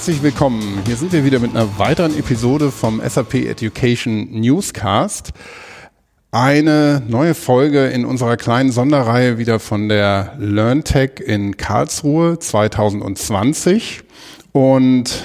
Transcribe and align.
Herzlich 0.00 0.22
willkommen. 0.22 0.80
Hier 0.86 0.96
sind 0.96 1.12
wir 1.12 1.26
wieder 1.26 1.40
mit 1.40 1.50
einer 1.50 1.78
weiteren 1.78 2.18
Episode 2.18 2.70
vom 2.70 3.02
SAP 3.06 3.34
Education 3.34 4.30
Newscast. 4.30 5.32
Eine 6.30 7.02
neue 7.06 7.34
Folge 7.34 7.88
in 7.88 8.06
unserer 8.06 8.38
kleinen 8.38 8.72
Sonderreihe 8.72 9.36
wieder 9.36 9.60
von 9.60 9.90
der 9.90 10.36
LearnTech 10.38 11.20
in 11.20 11.58
Karlsruhe 11.58 12.38
2020. 12.38 14.00
Und 14.52 15.22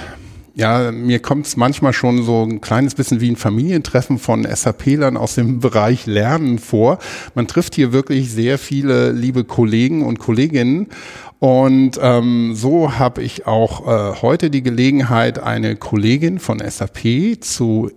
ja, 0.56 0.90
mir 0.90 1.20
kommt 1.20 1.46
es 1.46 1.56
manchmal 1.56 1.92
schon 1.92 2.22
so 2.22 2.42
ein 2.42 2.62
kleines 2.62 2.94
bisschen 2.94 3.20
wie 3.20 3.30
ein 3.30 3.36
Familientreffen 3.36 4.18
von 4.18 4.44
SAP-Lern 4.44 5.18
aus 5.18 5.34
dem 5.34 5.60
Bereich 5.60 6.06
Lernen 6.06 6.58
vor. 6.58 6.98
Man 7.34 7.46
trifft 7.46 7.74
hier 7.74 7.92
wirklich 7.92 8.30
sehr 8.30 8.58
viele 8.58 9.12
liebe 9.12 9.44
Kollegen 9.44 10.02
und 10.02 10.18
Kolleginnen. 10.18 10.88
Und 11.38 11.98
ähm, 12.00 12.54
so 12.54 12.98
habe 12.98 13.22
ich 13.22 13.46
auch 13.46 13.86
äh, 13.86 14.22
heute 14.22 14.50
die 14.50 14.62
Gelegenheit, 14.62 15.38
eine 15.38 15.76
Kollegin 15.76 16.38
von 16.38 16.60
SAP 16.60 17.42
zu 17.42 17.90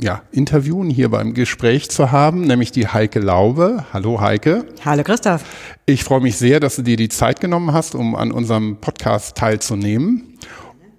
ja, 0.00 0.22
interviewen, 0.32 0.90
hier 0.90 1.08
beim 1.08 1.34
Gespräch 1.34 1.90
zu 1.90 2.12
haben, 2.12 2.42
nämlich 2.42 2.72
die 2.72 2.86
Heike 2.86 3.20
Laube. 3.20 3.84
Hallo 3.92 4.20
Heike. 4.20 4.64
Hallo 4.84 5.02
Christoph. 5.02 5.44
Ich 5.86 6.04
freue 6.04 6.20
mich 6.20 6.36
sehr, 6.36 6.60
dass 6.60 6.76
du 6.76 6.82
dir 6.82 6.96
die 6.96 7.08
Zeit 7.08 7.40
genommen 7.40 7.72
hast, 7.72 7.94
um 7.94 8.14
an 8.14 8.32
unserem 8.32 8.76
Podcast 8.80 9.36
teilzunehmen. 9.36 10.36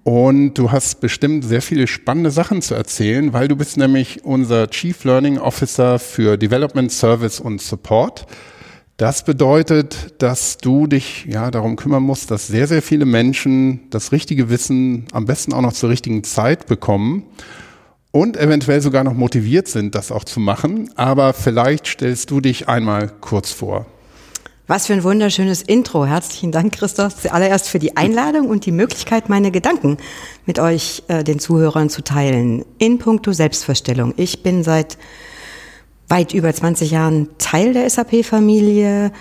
Und 0.04 0.54
du 0.54 0.72
hast 0.72 1.02
bestimmt 1.02 1.44
sehr 1.46 1.62
viele 1.62 1.88
spannende 1.88 2.30
Sachen 2.30 2.62
zu 2.62 2.76
erzählen, 2.76 3.34
weil 3.34 3.48
du 3.48 3.56
bist 3.56 3.78
nämlich 3.78 4.24
unser 4.24 4.70
Chief 4.70 5.04
Learning 5.04 5.40
Officer 5.40 5.98
für 5.98 6.38
Development 6.38 6.92
Service 6.92 7.40
und 7.40 7.60
Support. 7.60 8.28
Das 8.98 9.26
bedeutet, 9.26 10.14
dass 10.20 10.58
du 10.58 10.88
dich 10.88 11.26
ja 11.26 11.52
darum 11.52 11.76
kümmern 11.76 12.02
musst, 12.02 12.32
dass 12.32 12.48
sehr, 12.48 12.66
sehr 12.66 12.82
viele 12.82 13.04
Menschen 13.04 13.82
das 13.90 14.14
richtige 14.14 14.50
Wissen 14.50 15.06
am 15.12 15.26
besten 15.26 15.52
auch 15.52 15.60
noch 15.60 15.74
zur 15.74 15.90
richtigen 15.90 16.24
Zeit 16.24 16.66
bekommen 16.66 17.26
und 18.12 18.38
eventuell 18.38 18.80
sogar 18.80 19.04
noch 19.04 19.14
motiviert 19.14 19.68
sind, 19.68 19.96
das 19.96 20.14
auch 20.14 20.24
zu 20.24 20.40
machen. 20.40 20.90
Aber 20.96 21.34
vielleicht 21.34 21.88
stellst 21.88 22.32
du 22.32 22.40
dich 22.40 22.70
einmal 22.70 23.12
kurz 23.20 23.52
vor. 23.52 23.86
Was 24.68 24.88
für 24.88 24.94
ein 24.94 25.04
wunderschönes 25.04 25.62
Intro. 25.62 26.06
Herzlichen 26.06 26.54
Dank, 26.54 26.74
Christoph, 26.76 27.22
zuallererst 27.22 27.68
für 27.68 27.80
die 27.80 27.98
Einladung 27.98 28.48
und 28.48 28.66
die 28.66 28.72
Möglichkeit, 28.72 29.28
meine 29.28 29.52
Gedanken 29.52 29.98
mit 30.46 30.58
euch, 30.58 31.04
äh, 31.10 31.26
den 31.26 31.40
Zuhörern, 31.40 31.90
zu 31.90 32.02
teilen. 32.02 32.64
In 32.78 32.98
puncto 32.98 33.34
Selbstverstellung. 33.34 34.14
Ich 34.16 34.42
bin 34.42 34.64
seit 34.64 34.98
weit 36.08 36.34
über 36.34 36.54
20 36.54 36.92
Jahren 36.92 37.30
Teil 37.38 37.74
der 37.74 37.90
SAP-Familie, 37.90 39.12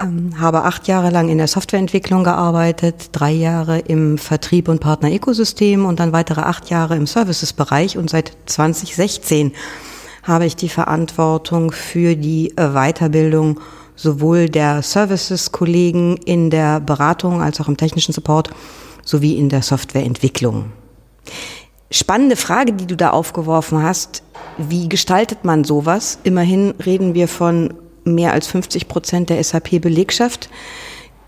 ähm, 0.00 0.40
habe 0.40 0.62
acht 0.64 0.86
Jahre 0.86 1.10
lang 1.10 1.28
in 1.28 1.38
der 1.38 1.48
Softwareentwicklung 1.48 2.24
gearbeitet, 2.24 3.10
drei 3.12 3.32
Jahre 3.32 3.80
im 3.80 4.18
Vertrieb 4.18 4.68
und 4.68 4.80
Partner-Ökosystem 4.80 5.84
und 5.84 6.00
dann 6.00 6.12
weitere 6.12 6.42
acht 6.42 6.70
Jahre 6.70 6.96
im 6.96 7.06
Services-Bereich 7.06 7.98
und 7.98 8.08
seit 8.08 8.32
2016 8.46 9.52
habe 10.22 10.46
ich 10.46 10.56
die 10.56 10.68
Verantwortung 10.68 11.72
für 11.72 12.14
die 12.14 12.52
Weiterbildung 12.56 13.60
sowohl 13.96 14.48
der 14.48 14.82
Services-Kollegen 14.82 16.16
in 16.18 16.50
der 16.50 16.80
Beratung 16.80 17.42
als 17.42 17.60
auch 17.60 17.68
im 17.68 17.76
technischen 17.76 18.12
Support 18.12 18.50
sowie 19.04 19.36
in 19.36 19.48
der 19.48 19.62
Softwareentwicklung. 19.62 20.66
Spannende 21.90 22.36
Frage, 22.36 22.74
die 22.74 22.86
du 22.86 22.96
da 22.96 23.10
aufgeworfen 23.10 23.82
hast. 23.82 24.22
Wie 24.58 24.88
gestaltet 24.88 25.44
man 25.44 25.64
sowas? 25.64 26.18
Immerhin 26.22 26.74
reden 26.84 27.14
wir 27.14 27.28
von 27.28 27.72
mehr 28.04 28.32
als 28.32 28.46
50 28.48 28.88
Prozent 28.88 29.30
der 29.30 29.42
SAP-Belegschaft. 29.42 30.50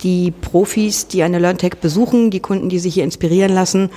Die 0.02 0.30
Profis, 0.30 1.06
die 1.06 1.22
eine 1.22 1.38
LearnTech 1.38 1.76
besuchen, 1.80 2.30
die 2.30 2.40
Kunden, 2.40 2.68
die 2.68 2.78
sich 2.78 2.94
hier 2.94 3.04
inspirieren 3.04 3.52
lassen, 3.52 3.90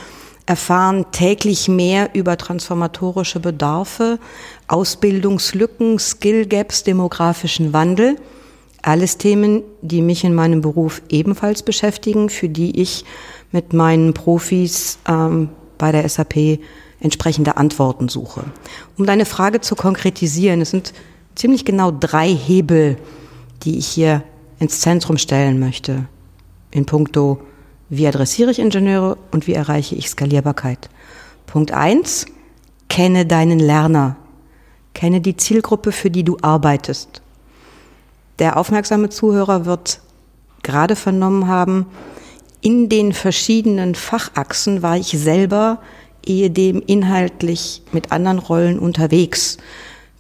erfahren 0.45 1.05
täglich 1.11 1.67
mehr 1.67 2.09
über 2.13 2.37
transformatorische 2.37 3.39
Bedarfe, 3.39 4.19
Ausbildungslücken, 4.67 5.99
Skill 5.99 6.45
Gaps, 6.45 6.83
demografischen 6.83 7.73
Wandel. 7.73 8.17
Alles 8.81 9.17
Themen, 9.17 9.63
die 9.81 10.01
mich 10.01 10.25
in 10.25 10.33
meinem 10.33 10.61
Beruf 10.61 11.01
ebenfalls 11.09 11.63
beschäftigen, 11.63 12.29
für 12.29 12.49
die 12.49 12.81
ich 12.81 13.05
mit 13.51 13.71
meinen 13.71 14.13
Profis 14.13 14.97
ähm, 15.07 15.49
bei 15.83 15.91
der 15.91 16.07
SAP 16.07 16.59
entsprechende 17.01 17.57
Antworten 17.57 18.07
suche. 18.07 18.45
Um 18.97 19.05
deine 19.05 19.25
Frage 19.25 19.59
zu 19.59 19.75
konkretisieren, 19.75 20.61
es 20.61 20.69
sind 20.69 20.93
ziemlich 21.35 21.65
genau 21.65 21.91
drei 21.91 22.33
Hebel, 22.33 22.95
die 23.63 23.77
ich 23.77 23.87
hier 23.87 24.23
ins 24.59 24.79
Zentrum 24.79 25.17
stellen 25.17 25.59
möchte. 25.59 26.05
In 26.71 26.85
puncto, 26.85 27.41
wie 27.89 28.07
adressiere 28.07 28.49
ich 28.49 28.59
Ingenieure 28.59 29.17
und 29.31 29.45
wie 29.45 29.55
erreiche 29.55 29.95
ich 29.95 30.09
Skalierbarkeit. 30.09 30.89
Punkt 31.47 31.73
eins: 31.73 32.27
kenne 32.87 33.25
deinen 33.25 33.59
Lerner. 33.59 34.15
Kenne 34.93 35.19
die 35.19 35.35
Zielgruppe, 35.35 35.91
für 35.91 36.09
die 36.09 36.23
du 36.23 36.37
arbeitest. 36.41 37.21
Der 38.39 38.55
aufmerksame 38.55 39.09
Zuhörer 39.09 39.65
wird 39.65 39.99
gerade 40.61 40.95
vernommen 40.95 41.49
haben, 41.49 41.87
in 42.63 42.87
den 42.87 43.11
verschiedenen 43.11 43.93
Fachachsen 43.93 44.81
war 44.81 44.97
ich 44.97 45.07
selber 45.07 45.81
ehedem 46.25 46.81
inhaltlich 46.87 47.83
mit 47.91 48.13
anderen 48.13 48.39
Rollen 48.39 48.79
unterwegs. 48.79 49.57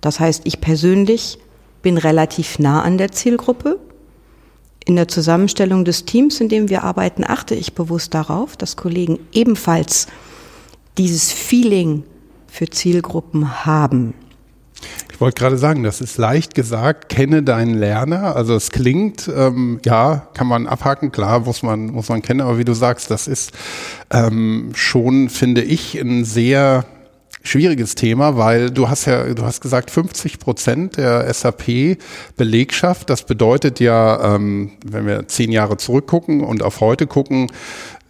Das 0.01 0.19
heißt, 0.19 0.41
ich 0.43 0.59
persönlich 0.59 1.39
bin 1.81 1.97
relativ 1.97 2.59
nah 2.59 2.81
an 2.81 2.97
der 2.97 3.13
Zielgruppe. 3.13 3.79
In 4.85 4.97
der 4.97 5.07
Zusammenstellung 5.07 5.85
des 5.85 6.03
Teams, 6.03 6.41
in 6.41 6.49
dem 6.49 6.67
wir 6.67 6.83
arbeiten, 6.83 7.23
achte 7.25 7.55
ich 7.55 7.75
bewusst 7.75 8.13
darauf, 8.13 8.57
dass 8.57 8.75
Kollegen 8.75 9.19
ebenfalls 9.31 10.07
dieses 10.97 11.31
Feeling 11.31 12.03
für 12.47 12.69
Zielgruppen 12.69 13.65
haben. 13.65 14.15
Ich 15.11 15.21
wollte 15.21 15.39
gerade 15.39 15.57
sagen, 15.57 15.83
das 15.83 16.01
ist 16.01 16.17
leicht 16.17 16.55
gesagt, 16.55 17.09
kenne 17.09 17.43
deinen 17.43 17.75
Lerner. 17.75 18.35
Also 18.35 18.55
es 18.55 18.71
klingt, 18.71 19.29
ähm, 19.33 19.79
ja, 19.85 20.27
kann 20.33 20.47
man 20.47 20.67
abhaken, 20.67 21.11
klar, 21.11 21.41
muss 21.41 21.63
man, 21.63 21.87
muss 21.87 22.09
man 22.09 22.21
kennen, 22.21 22.41
aber 22.41 22.57
wie 22.57 22.65
du 22.65 22.73
sagst, 22.73 23.11
das 23.11 23.27
ist 23.27 23.51
ähm, 24.11 24.71
schon, 24.73 25.29
finde 25.29 25.61
ich, 25.61 25.95
ein 25.95 26.25
sehr 26.25 26.85
schwieriges 27.43 27.95
Thema, 27.95 28.37
weil 28.37 28.71
du 28.71 28.89
hast 28.89 29.05
ja, 29.05 29.25
du 29.33 29.43
hast 29.43 29.61
gesagt, 29.61 29.91
50 29.91 30.39
Prozent 30.39 30.97
der 30.97 31.31
SAP-Belegschaft, 31.31 33.09
das 33.09 33.23
bedeutet 33.23 33.79
ja, 33.81 34.35
ähm, 34.35 34.71
wenn 34.85 35.05
wir 35.05 35.27
zehn 35.27 35.51
Jahre 35.51 35.77
zurückgucken 35.77 36.41
und 36.41 36.63
auf 36.63 36.79
heute 36.79 37.05
gucken, 37.05 37.51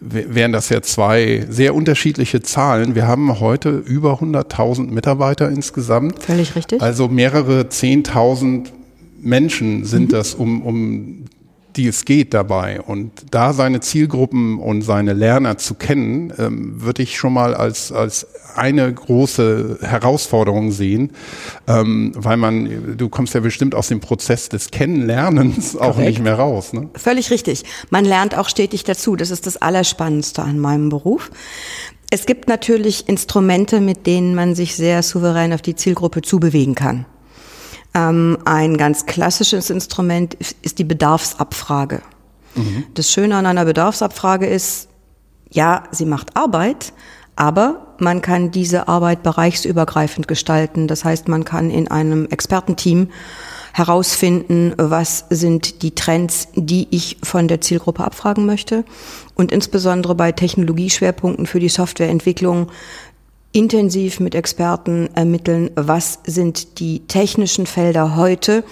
wären 0.00 0.52
das 0.52 0.68
ja 0.68 0.82
zwei 0.82 1.46
sehr 1.48 1.74
unterschiedliche 1.74 2.42
Zahlen. 2.42 2.94
Wir 2.94 3.06
haben 3.06 3.40
heute 3.40 3.70
über 3.70 4.20
100.000 4.20 4.90
Mitarbeiter 4.90 5.48
insgesamt. 5.48 6.22
Völlig 6.22 6.54
richtig. 6.56 6.82
Also 6.82 7.08
mehrere 7.08 7.62
10.000 7.62 8.66
Menschen 9.22 9.84
sind 9.84 10.08
mhm. 10.08 10.08
das, 10.08 10.34
um, 10.34 10.62
um 10.62 11.24
die 11.76 11.88
es 11.88 12.04
geht 12.04 12.34
dabei. 12.34 12.80
Und 12.80 13.12
da 13.30 13.52
seine 13.52 13.80
Zielgruppen 13.80 14.58
und 14.58 14.82
seine 14.82 15.12
Lerner 15.12 15.58
zu 15.58 15.74
kennen, 15.74 16.32
ähm, 16.38 16.82
würde 16.82 17.02
ich 17.02 17.16
schon 17.18 17.32
mal 17.32 17.54
als, 17.54 17.92
als 17.92 18.26
eine 18.56 18.92
große 18.92 19.78
Herausforderung 19.82 20.72
sehen, 20.72 21.12
ähm, 21.66 22.12
weil 22.14 22.36
man, 22.36 22.96
du 22.96 23.08
kommst 23.08 23.34
ja 23.34 23.40
bestimmt 23.40 23.74
aus 23.74 23.88
dem 23.88 24.00
Prozess 24.00 24.48
des 24.48 24.70
Kennenlernens 24.70 25.76
auch 25.76 25.94
Korrekt. 25.94 26.08
nicht 26.08 26.22
mehr 26.22 26.34
raus. 26.34 26.72
Ne? 26.72 26.88
Völlig 26.94 27.30
richtig. 27.30 27.64
Man 27.90 28.04
lernt 28.04 28.36
auch 28.36 28.48
stetig 28.48 28.84
dazu. 28.84 29.16
Das 29.16 29.30
ist 29.30 29.46
das 29.46 29.56
Allerspannendste 29.56 30.42
an 30.42 30.58
meinem 30.58 30.88
Beruf. 30.88 31.30
Es 32.10 32.26
gibt 32.26 32.48
natürlich 32.48 33.08
Instrumente, 33.08 33.80
mit 33.80 34.06
denen 34.06 34.34
man 34.34 34.54
sich 34.54 34.76
sehr 34.76 35.02
souverän 35.02 35.52
auf 35.52 35.62
die 35.62 35.74
Zielgruppe 35.74 36.22
zubewegen 36.22 36.74
kann. 36.74 37.06
Ähm, 37.94 38.38
ein 38.44 38.76
ganz 38.76 39.06
klassisches 39.06 39.70
Instrument 39.70 40.34
ist 40.62 40.78
die 40.78 40.84
Bedarfsabfrage. 40.84 42.02
Mhm. 42.54 42.84
Das 42.94 43.10
Schöne 43.10 43.36
an 43.36 43.46
einer 43.46 43.64
Bedarfsabfrage 43.64 44.46
ist, 44.46 44.88
ja, 45.50 45.84
sie 45.92 46.04
macht 46.04 46.36
Arbeit, 46.36 46.92
aber 47.36 47.94
man 47.98 48.22
kann 48.22 48.50
diese 48.50 48.88
Arbeit 48.88 49.22
bereichsübergreifend 49.22 50.28
gestalten. 50.28 50.88
Das 50.88 51.04
heißt, 51.04 51.28
man 51.28 51.44
kann 51.44 51.70
in 51.70 51.88
einem 51.88 52.26
Expertenteam 52.26 53.08
herausfinden, 53.72 54.72
was 54.76 55.24
sind 55.30 55.82
die 55.82 55.94
Trends, 55.96 56.48
die 56.54 56.86
ich 56.90 57.18
von 57.24 57.48
der 57.48 57.60
Zielgruppe 57.60 58.04
abfragen 58.04 58.46
möchte. 58.46 58.84
Und 59.34 59.50
insbesondere 59.50 60.14
bei 60.14 60.30
Technologieschwerpunkten 60.30 61.46
für 61.46 61.58
die 61.58 61.68
Softwareentwicklung 61.68 62.70
intensiv 63.54 64.20
mit 64.20 64.34
Experten 64.34 65.08
ermitteln, 65.14 65.70
was 65.76 66.18
sind 66.26 66.80
die 66.80 67.06
technischen 67.06 67.66
Felder 67.66 68.16
heute 68.16 68.64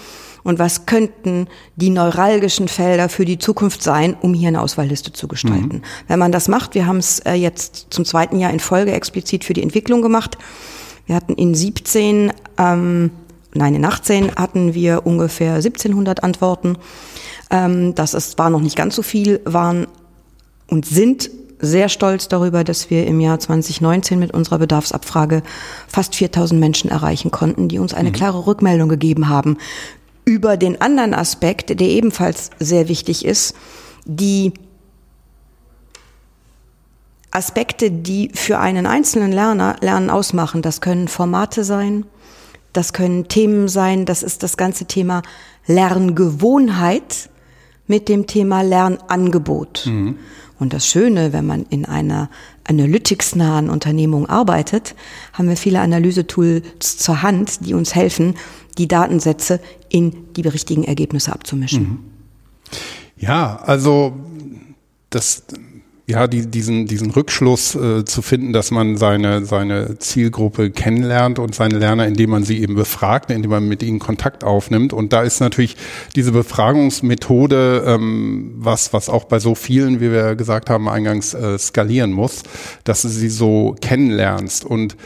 und 0.43 0.59
was 0.59 0.85
könnten 0.85 1.47
die 1.77 1.89
neuralgischen 1.89 2.67
Felder 2.67 3.07
für 3.07 3.23
die 3.23 3.37
Zukunft 3.37 3.81
sein, 3.81 4.15
um 4.21 4.33
hier 4.33 4.49
eine 4.49 4.61
Auswahlliste 4.61 5.13
zu 5.13 5.29
gestalten. 5.29 5.77
Mhm. 5.77 5.81
Wenn 6.09 6.19
man 6.19 6.33
das 6.33 6.49
macht, 6.49 6.75
wir 6.75 6.85
haben 6.85 6.97
es 6.97 7.19
äh, 7.19 7.33
jetzt 7.33 7.87
zum 7.91 8.03
zweiten 8.03 8.37
Jahr 8.37 8.51
in 8.51 8.59
Folge 8.59 8.91
explizit 8.91 9.45
für 9.45 9.53
die 9.53 9.63
Entwicklung 9.63 10.01
gemacht. 10.01 10.37
Wir 11.05 11.15
hatten 11.15 11.33
in 11.35 11.55
17, 11.55 12.33
ähm, 12.57 13.11
nein, 13.53 13.75
in 13.75 13.85
18 13.85 14.35
hatten 14.35 14.73
wir 14.73 15.05
ungefähr 15.05 15.55
1700 15.55 16.23
Antworten. 16.23 16.77
Ähm, 17.49 17.95
das 17.95 18.13
ist, 18.13 18.37
war 18.37 18.49
noch 18.49 18.61
nicht 18.61 18.75
ganz 18.75 18.95
so 18.97 19.01
viel, 19.01 19.39
waren 19.45 19.87
und 20.67 20.85
sind 20.85 21.29
sehr 21.59 21.89
stolz 21.89 22.27
darüber, 22.27 22.63
dass 22.63 22.89
wir 22.89 23.07
im 23.07 23.19
Jahr 23.19 23.39
2019 23.39 24.19
mit 24.19 24.33
unserer 24.33 24.59
Bedarfsabfrage 24.59 25.43
fast 25.87 26.15
4000 26.15 26.59
Menschen 26.59 26.89
erreichen 26.89 27.31
konnten, 27.31 27.67
die 27.67 27.79
uns 27.79 27.93
eine 27.93 28.09
mhm. 28.09 28.13
klare 28.13 28.45
Rückmeldung 28.45 28.89
gegeben 28.89 29.29
haben 29.29 29.57
über 30.25 30.57
den 30.57 30.79
anderen 30.81 31.13
Aspekt, 31.13 31.69
der 31.69 31.87
ebenfalls 31.87 32.49
sehr 32.59 32.87
wichtig 32.87 33.25
ist, 33.25 33.55
die 34.05 34.53
Aspekte, 37.31 37.91
die 37.91 38.29
für 38.33 38.59
einen 38.59 38.85
einzelnen 38.85 39.31
Lerner 39.31 39.75
Lernen 39.81 40.09
ausmachen. 40.09 40.61
Das 40.61 40.81
können 40.81 41.07
Formate 41.07 41.63
sein, 41.63 42.05
das 42.73 42.93
können 42.93 43.27
Themen 43.27 43.67
sein, 43.67 44.05
das 44.05 44.23
ist 44.23 44.43
das 44.43 44.55
ganze 44.55 44.85
Thema 44.85 45.23
Lerngewohnheit 45.65 47.29
mit 47.87 48.07
dem 48.07 48.27
Thema 48.27 48.61
Lernangebot. 48.61 49.85
Mhm. 49.87 50.17
Und 50.59 50.73
das 50.73 50.87
Schöne, 50.87 51.33
wenn 51.33 51.45
man 51.45 51.65
in 51.69 51.85
einer 51.85 52.29
analytics-nahen 52.63 53.69
Unternehmung 53.69 54.27
arbeitet, 54.27 54.95
haben 55.33 55.49
wir 55.49 55.57
viele 55.57 55.81
Analysetools 55.81 56.97
zur 56.97 57.21
Hand, 57.21 57.65
die 57.65 57.73
uns 57.73 57.95
helfen, 57.95 58.35
die 58.77 58.87
Datensätze 58.87 59.59
in 59.89 60.33
die 60.33 60.41
richtigen 60.41 60.83
Ergebnisse 60.83 61.33
abzumischen. 61.33 61.83
Mhm. 61.83 61.99
Ja, 63.17 63.57
also 63.57 64.13
das 65.09 65.43
ja, 66.05 66.27
die, 66.27 66.47
diesen, 66.47 66.85
diesen 66.85 67.11
Rückschluss 67.11 67.75
äh, 67.75 68.03
zu 68.03 68.21
finden, 68.21 68.51
dass 68.51 68.71
man 68.71 68.97
seine, 68.97 69.45
seine 69.45 69.97
Zielgruppe 69.99 70.69
kennenlernt 70.69 71.39
und 71.39 71.55
seine 71.55 71.77
Lerner, 71.77 72.05
indem 72.05 72.31
man 72.31 72.43
sie 72.43 72.61
eben 72.61 72.75
befragt, 72.75 73.31
indem 73.31 73.51
man 73.51 73.67
mit 73.69 73.81
ihnen 73.83 73.99
Kontakt 73.99 74.43
aufnimmt. 74.43 74.91
Und 74.91 75.13
da 75.13 75.21
ist 75.21 75.39
natürlich 75.39 75.77
diese 76.15 76.33
Befragungsmethode, 76.33 77.85
ähm, 77.87 78.51
was, 78.57 78.91
was 78.91 79.07
auch 79.07 79.23
bei 79.23 79.39
so 79.39 79.55
vielen, 79.55 80.01
wie 80.01 80.11
wir 80.11 80.35
gesagt 80.35 80.69
haben, 80.69 80.89
eingangs 80.89 81.33
äh, 81.33 81.57
skalieren 81.57 82.11
muss, 82.11 82.43
dass 82.83 83.03
du 83.03 83.07
sie 83.07 83.29
so 83.29 83.75
kennenlernst. 83.79 84.65
Und 84.65 84.97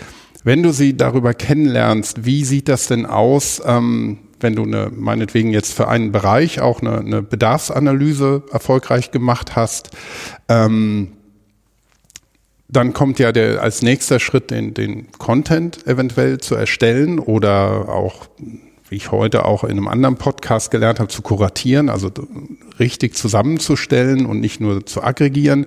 wenn 0.43 0.63
du 0.63 0.71
sie 0.71 0.97
darüber 0.97 1.35
kennenlernst, 1.35 2.25
wie 2.25 2.43
sieht 2.43 2.67
das 2.69 2.87
denn 2.87 3.05
aus? 3.05 3.61
Ähm, 3.63 4.17
wenn 4.39 4.55
du 4.55 4.63
eine, 4.63 4.91
meinetwegen 4.93 5.51
jetzt 5.51 5.73
für 5.73 5.87
einen 5.87 6.11
Bereich 6.11 6.61
auch 6.61 6.81
eine, 6.81 6.99
eine 6.99 7.21
Bedarfsanalyse 7.21 8.43
erfolgreich 8.51 9.11
gemacht 9.11 9.55
hast, 9.55 9.91
ähm, 10.47 11.13
dann 12.69 12.93
kommt 12.93 13.19
ja 13.19 13.31
der 13.31 13.61
als 13.61 13.81
nächster 13.81 14.19
Schritt 14.19 14.51
den, 14.51 14.73
den 14.73 15.11
Content 15.13 15.87
eventuell 15.87 16.39
zu 16.39 16.55
erstellen 16.55 17.19
oder 17.19 17.89
auch 17.89 18.27
wie 18.89 18.95
ich 18.95 19.11
heute 19.11 19.45
auch 19.45 19.63
in 19.63 19.71
einem 19.71 19.87
anderen 19.87 20.15
Podcast 20.15 20.71
gelernt 20.71 20.99
habe, 20.99 21.09
zu 21.09 21.21
kuratieren, 21.21 21.89
also 21.89 22.09
richtig 22.79 23.15
zusammenzustellen 23.15 24.25
und 24.25 24.39
nicht 24.39 24.61
nur 24.61 24.85
zu 24.85 25.03
aggregieren. 25.03 25.65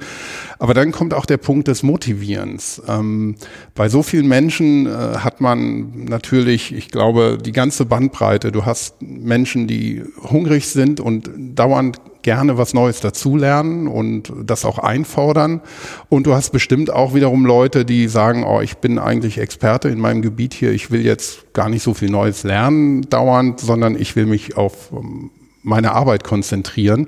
Aber 0.58 0.74
dann 0.74 0.92
kommt 0.92 1.12
auch 1.12 1.26
der 1.26 1.36
Punkt 1.36 1.68
des 1.68 1.82
Motivierens. 1.82 2.82
Ähm, 2.88 3.36
bei 3.74 3.88
so 3.88 4.02
vielen 4.02 4.28
Menschen 4.28 4.86
äh, 4.86 4.90
hat 4.90 5.40
man 5.40 6.04
natürlich, 6.04 6.72
ich 6.72 6.90
glaube, 6.90 7.38
die 7.44 7.52
ganze 7.52 7.84
Bandbreite. 7.84 8.52
Du 8.52 8.64
hast 8.64 9.02
Menschen, 9.02 9.66
die 9.66 10.02
hungrig 10.22 10.68
sind 10.68 11.00
und 11.00 11.30
dauernd 11.36 12.00
gerne 12.22 12.58
was 12.58 12.74
Neues 12.74 13.00
dazulernen 13.00 13.86
und 13.88 14.32
das 14.44 14.64
auch 14.64 14.78
einfordern. 14.78 15.60
Und 16.08 16.26
du 16.26 16.34
hast 16.34 16.50
bestimmt 16.50 16.90
auch 16.90 17.14
wiederum 17.14 17.46
Leute, 17.46 17.84
die 17.84 18.08
sagen, 18.08 18.44
oh, 18.44 18.60
ich 18.60 18.78
bin 18.78 18.98
eigentlich 18.98 19.38
Experte 19.38 19.88
in 19.88 19.98
meinem 19.98 20.22
Gebiet 20.22 20.54
hier, 20.54 20.72
ich 20.72 20.90
will 20.90 21.04
jetzt 21.04 21.52
gar 21.52 21.68
nicht 21.68 21.82
so 21.82 21.94
viel 21.94 22.10
Neues 22.10 22.42
lernen 22.42 23.08
dauernd, 23.10 23.60
sondern 23.60 23.96
ich 23.96 24.16
will 24.16 24.26
mich 24.26 24.56
auf 24.56 24.92
ähm, 24.92 25.30
meine 25.62 25.92
Arbeit 25.92 26.24
konzentrieren. 26.24 27.06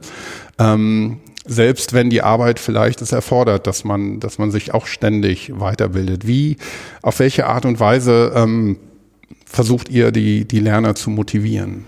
Ähm, 0.58 1.18
selbst 1.44 1.92
wenn 1.92 2.08
die 2.08 2.22
Arbeit 2.22 2.58
vielleicht 2.58 3.02
es 3.02 3.12
erfordert, 3.12 3.66
dass 3.66 3.84
man, 3.84 4.20
dass 4.20 4.38
man 4.38 4.50
sich 4.50 4.74
auch 4.74 4.86
ständig 4.86 5.52
weiterbildet. 5.58 6.26
Wie, 6.26 6.56
auf 7.02 7.18
welche 7.18 7.46
Art 7.46 7.64
und 7.64 7.80
Weise 7.80 8.32
ähm, 8.34 8.76
versucht 9.44 9.88
ihr 9.88 10.12
die, 10.12 10.44
die 10.44 10.60
Lerner 10.60 10.94
zu 10.94 11.10
motivieren? 11.10 11.84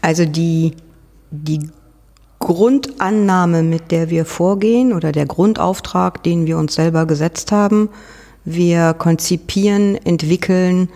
Also 0.00 0.24
die, 0.24 0.72
die 1.30 1.68
Grundannahme, 2.40 3.62
mit 3.62 3.92
der 3.92 4.10
wir 4.10 4.24
vorgehen 4.24 4.92
oder 4.92 5.12
der 5.12 5.26
Grundauftrag, 5.26 6.22
den 6.22 6.46
wir 6.46 6.58
uns 6.58 6.74
selber 6.74 7.06
gesetzt 7.06 7.52
haben. 7.52 7.90
Wir 8.44 8.94
konzipieren, 8.94 9.94
entwickeln 10.04 10.88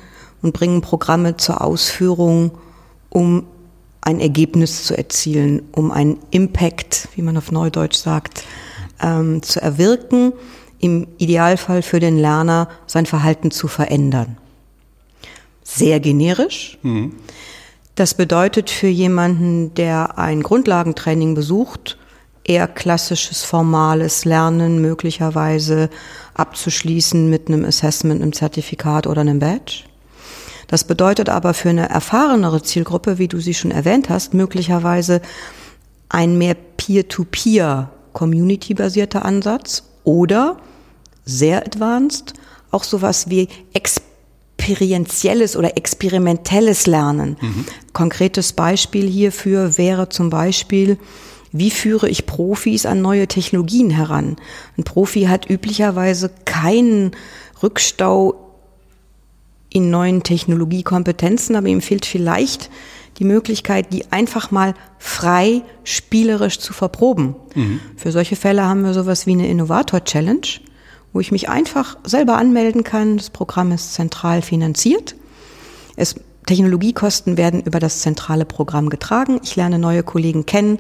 und 0.43 0.52
bringen 0.52 0.81
Programme 0.81 1.37
zur 1.37 1.61
Ausführung, 1.61 2.52
um 3.11 3.46
ein 4.00 4.20
Ergebnis 4.20 4.85
zu 4.85 4.96
erzielen, 4.96 5.62
um 5.73 5.91
einen 5.91 6.19
Impact, 6.31 7.08
wie 7.14 7.23
man 7.23 7.37
auf 7.37 7.52
Neudeutsch 7.52 7.96
sagt, 7.96 8.44
ähm, 9.02 9.43
zu 9.43 9.61
erwirken, 9.61 10.32
im 10.81 11.06
Idealfall 11.19 11.82
für 11.82 12.00
den 12.00 12.19
Lerner 12.19 12.69
sein 12.87 13.06
Verhalten 13.06 13.50
zu 13.50 13.69
verändern. 13.69 14.37
Sehr 15.62 16.00
generisch. 16.00 16.79
Mhm. 16.82 17.12
Das 17.94 18.14
bedeutet 18.14 18.70
für 18.70 18.88
jemanden, 18.88 19.73
der 19.75 20.19
ein 20.19 20.43
Grundlagentraining 20.43 21.35
besucht, 21.35 21.96
eher 22.43 22.69
klassisches 22.69 23.44
formales 23.44 24.25
Lernen 24.25 24.81
möglicherweise 24.81 25.88
abzuschließen 26.35 27.31
mit 27.31 27.49
einem 27.49 27.64
Assessment, 27.64 28.20
einem 28.20 28.32
Zertifikat 28.32 29.06
oder 29.06 29.23
einem 29.23 29.38
Badge. 29.38 29.85
Das 30.67 30.85
bedeutet 30.85 31.29
aber 31.29 31.55
für 31.55 31.70
eine 31.70 31.88
erfahrenere 31.88 32.62
Zielgruppe, 32.62 33.19
wie 33.19 33.29
du 33.29 33.38
sie 33.38 33.55
schon 33.55 33.70
erwähnt 33.70 34.08
hast, 34.08 34.35
möglicherweise 34.35 35.20
ein 36.08 36.37
mehr 36.37 36.55
Peer-to-Peer 36.55 37.91
Community-basierter 38.12 39.25
Ansatz 39.25 39.85
oder 40.05 40.56
sehr 41.25 41.64
advanced 41.64 42.35
auch 42.70 42.85
sowas 42.85 43.31
wie 43.31 43.49
Ex 43.73 44.00
experientielles 44.59 45.56
oder 45.56 45.77
experimentelles 45.77 46.87
Lernen. 46.87 47.37
Mhm. 47.41 47.65
Konkretes 47.93 48.53
Beispiel 48.53 49.06
hierfür 49.09 49.77
wäre 49.77 50.09
zum 50.09 50.31
Beispiel, 50.31 50.99
wie 51.53 51.71
führe 51.71 52.09
ich 52.09 52.27
Profis 52.27 52.87
an 52.87 53.03
neue 53.03 53.29
Technologien 53.29 53.91
heran? 53.91 54.37
Ein 54.77 54.85
Profi 54.85 55.25
hat 55.25 55.49
üblicherweise 55.49 56.31
keinen 56.45 57.13
Rückstau 57.63 58.34
in 59.70 59.91
neuen 59.91 60.23
Technologiekompetenzen, 60.23 61.56
aber 61.56 61.69
ihm 61.69 61.81
fehlt 61.81 62.06
vielleicht 62.06 62.70
die 63.19 63.25
Möglichkeit, 63.25 63.93
die 63.93 64.11
einfach 64.13 64.51
mal 64.51 64.75
frei 64.99 65.63
spielerisch 65.84 66.58
zu 66.58 66.73
verproben. 66.73 67.37
Mhm. 67.55 67.81
Für 67.96 68.13
solche 68.13 68.37
Fälle 68.37 68.65
haben 68.65 68.82
wir 68.82 68.94
sowas 68.94 69.27
wie 69.27 69.32
eine 69.32 69.46
Innovator 69.46 70.03
Challenge 70.03 70.46
wo 71.15 71.21
ich 71.21 71.33
mich 71.33 71.49
einfach 71.49 71.97
selber 72.05 72.37
anmelden 72.37 72.85
kann. 72.85 73.17
Das 73.17 73.31
Programm 73.31 73.73
ist 73.73 73.94
zentral 73.94 74.43
finanziert. 74.43 75.15
Es, 75.97 76.17
Technologiekosten 76.44 77.39
werden 77.39 77.63
über 77.63 77.81
das 77.81 78.01
zentrale 78.01 78.44
Programm 78.44 78.91
getragen. 78.91 79.41
Ich 79.43 79.56
lerne 79.56 79.79
neue 79.79 80.03
Kollegen 80.03 80.44
kennen, 80.44 80.79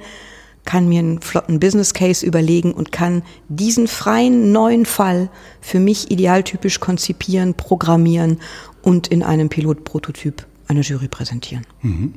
kann 0.66 0.88
mir 0.88 0.98
einen 0.98 1.22
flotten 1.22 1.60
Business 1.60 1.94
Case 1.94 2.26
überlegen 2.26 2.72
und 2.72 2.92
kann 2.92 3.22
diesen 3.48 3.86
freien 3.86 4.52
neuen 4.52 4.84
Fall 4.84 5.30
für 5.62 5.80
mich 5.80 6.10
idealtypisch 6.10 6.80
konzipieren, 6.80 7.54
programmieren 7.54 8.40
und 8.82 9.06
in 9.06 9.22
einem 9.22 9.48
Pilotprototyp 9.48 10.46
einer 10.66 10.80
Jury 10.82 11.08
präsentieren. 11.08 11.66
Mhm. 11.80 12.14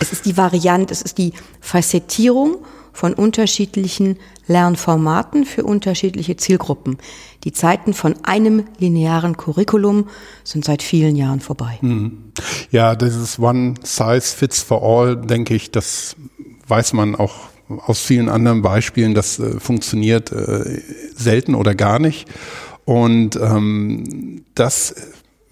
Es 0.00 0.12
ist 0.12 0.26
die 0.26 0.36
Variante, 0.36 0.92
es 0.92 1.02
ist 1.02 1.18
die 1.18 1.32
Facettierung 1.60 2.56
von 2.94 3.12
unterschiedlichen 3.12 4.16
Lernformaten 4.46 5.44
für 5.44 5.64
unterschiedliche 5.64 6.36
Zielgruppen. 6.36 6.96
Die 7.42 7.52
Zeiten 7.52 7.92
von 7.92 8.14
einem 8.24 8.64
linearen 8.78 9.36
Curriculum 9.36 10.08
sind 10.44 10.64
seit 10.64 10.82
vielen 10.82 11.16
Jahren 11.16 11.40
vorbei. 11.40 11.78
Mhm. 11.82 12.32
Ja, 12.70 12.94
dieses 12.94 13.38
One 13.38 13.74
Size 13.82 14.22
Fits 14.22 14.62
for 14.62 14.82
All, 14.82 15.16
denke 15.16 15.54
ich, 15.54 15.70
das 15.70 16.16
weiß 16.68 16.94
man 16.94 17.14
auch 17.16 17.34
aus 17.68 18.00
vielen 18.00 18.28
anderen 18.28 18.62
Beispielen, 18.62 19.14
das 19.14 19.38
äh, 19.38 19.58
funktioniert 19.58 20.32
äh, 20.32 20.80
selten 21.14 21.54
oder 21.54 21.74
gar 21.74 21.98
nicht. 21.98 22.28
Und 22.84 23.36
ähm, 23.36 24.44
das 24.54 24.94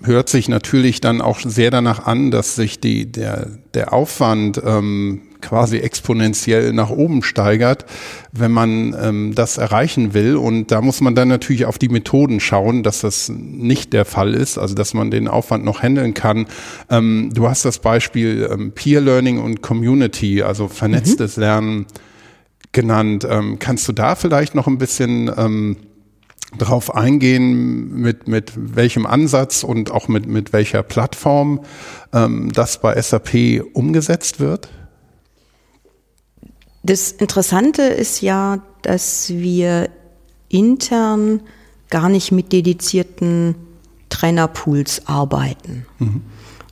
hört 0.05 0.29
sich 0.29 0.49
natürlich 0.49 1.01
dann 1.01 1.21
auch 1.21 1.41
sehr 1.41 1.71
danach 1.71 2.07
an, 2.07 2.31
dass 2.31 2.55
sich 2.55 2.81
die, 2.81 3.11
der, 3.11 3.49
der 3.75 3.93
Aufwand 3.93 4.61
ähm, 4.65 5.23
quasi 5.43 5.79
exponentiell 5.79 6.73
nach 6.73 6.89
oben 6.89 7.23
steigert, 7.23 7.85
wenn 8.33 8.53
man 8.53 8.97
ähm, 8.99 9.35
das 9.35 9.59
erreichen 9.59 10.15
will. 10.15 10.37
Und 10.37 10.71
da 10.71 10.81
muss 10.81 11.01
man 11.01 11.15
dann 11.15 11.29
natürlich 11.29 11.67
auf 11.67 11.79
die 11.79 11.89
Methoden 11.89 12.41
schauen, 12.41 12.83
dass 12.83 13.01
das 13.01 13.29
nicht 13.29 13.93
der 13.93 14.05
Fall 14.05 14.35
ist, 14.35 14.57
also 14.57 14.75
dass 14.75 14.95
man 14.95 15.11
den 15.11 15.29
Aufwand 15.29 15.65
noch 15.65 15.83
handeln 15.83 16.15
kann. 16.15 16.47
Ähm, 16.89 17.31
du 17.35 17.49
hast 17.49 17.65
das 17.65 17.81
Beispiel 17.81 18.49
ähm, 18.51 18.73
Peer 18.73 19.01
Learning 19.01 19.39
und 19.39 19.61
Community, 19.61 20.43
also 20.43 20.69
vernetztes 20.69 21.37
mhm. 21.37 21.43
Lernen 21.43 21.87
genannt. 22.71 23.27
Ähm, 23.29 23.59
kannst 23.59 23.87
du 23.89 23.93
da 23.93 24.15
vielleicht 24.15 24.55
noch 24.55 24.67
ein 24.67 24.79
bisschen 24.79 25.31
ähm, 25.37 25.77
drauf 26.59 26.95
eingehen, 26.95 27.93
mit, 27.93 28.29
mit 28.29 28.53
welchem 28.57 29.07
Ansatz 29.07 29.65
und 29.65 29.91
auch 29.91 30.09
mit, 30.09 30.27
mit 30.27 30.53
welcher 30.53 30.83
Plattform 30.83 31.61
ähm, 32.13 32.53
das 32.53 32.81
bei 32.81 33.01
SAP 33.01 33.65
umgesetzt 33.73 34.41
wird? 34.41 34.69
Das 36.83 37.13
Interessante 37.13 37.83
ist 37.83 38.21
ja, 38.23 38.61
dass 38.83 39.31
wir 39.31 39.89
intern 40.49 41.41
gar 41.91 42.09
nicht 42.09 42.33
mit 42.33 42.53
dedizierten 42.53 43.55
Trainerpools 44.09 45.07
arbeiten, 45.07 45.87
mhm. 45.99 46.23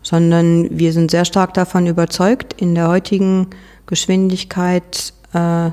sondern 0.02 0.78
wir 0.78 0.92
sind 0.92 1.10
sehr 1.10 1.24
stark 1.24 1.54
davon 1.54 1.86
überzeugt, 1.86 2.60
in 2.60 2.74
der 2.74 2.88
heutigen 2.88 3.48
Geschwindigkeit 3.86 5.14
äh, 5.32 5.70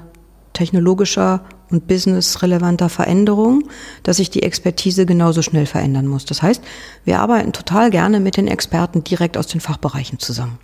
technologischer 0.54 1.44
und 1.70 1.88
businessrelevanter 1.88 2.90
Veränderung, 2.90 3.64
dass 4.04 4.18
sich 4.18 4.30
die 4.30 4.44
Expertise 4.44 5.06
genauso 5.06 5.42
schnell 5.42 5.66
verändern 5.66 6.08
muss. 6.08 6.26
Das 6.26 6.42
heißt, 6.42 6.62
wir 7.06 7.20
arbeiten 7.20 7.54
total 7.54 7.90
gerne 7.90 8.20
mit 8.20 8.38
den 8.38 8.48
Experten 8.48 9.04
direkt 9.04 9.38
aus 9.38 9.48
den 9.48 9.62
Fachbereichen 9.62 10.20
zusammen 10.20 10.60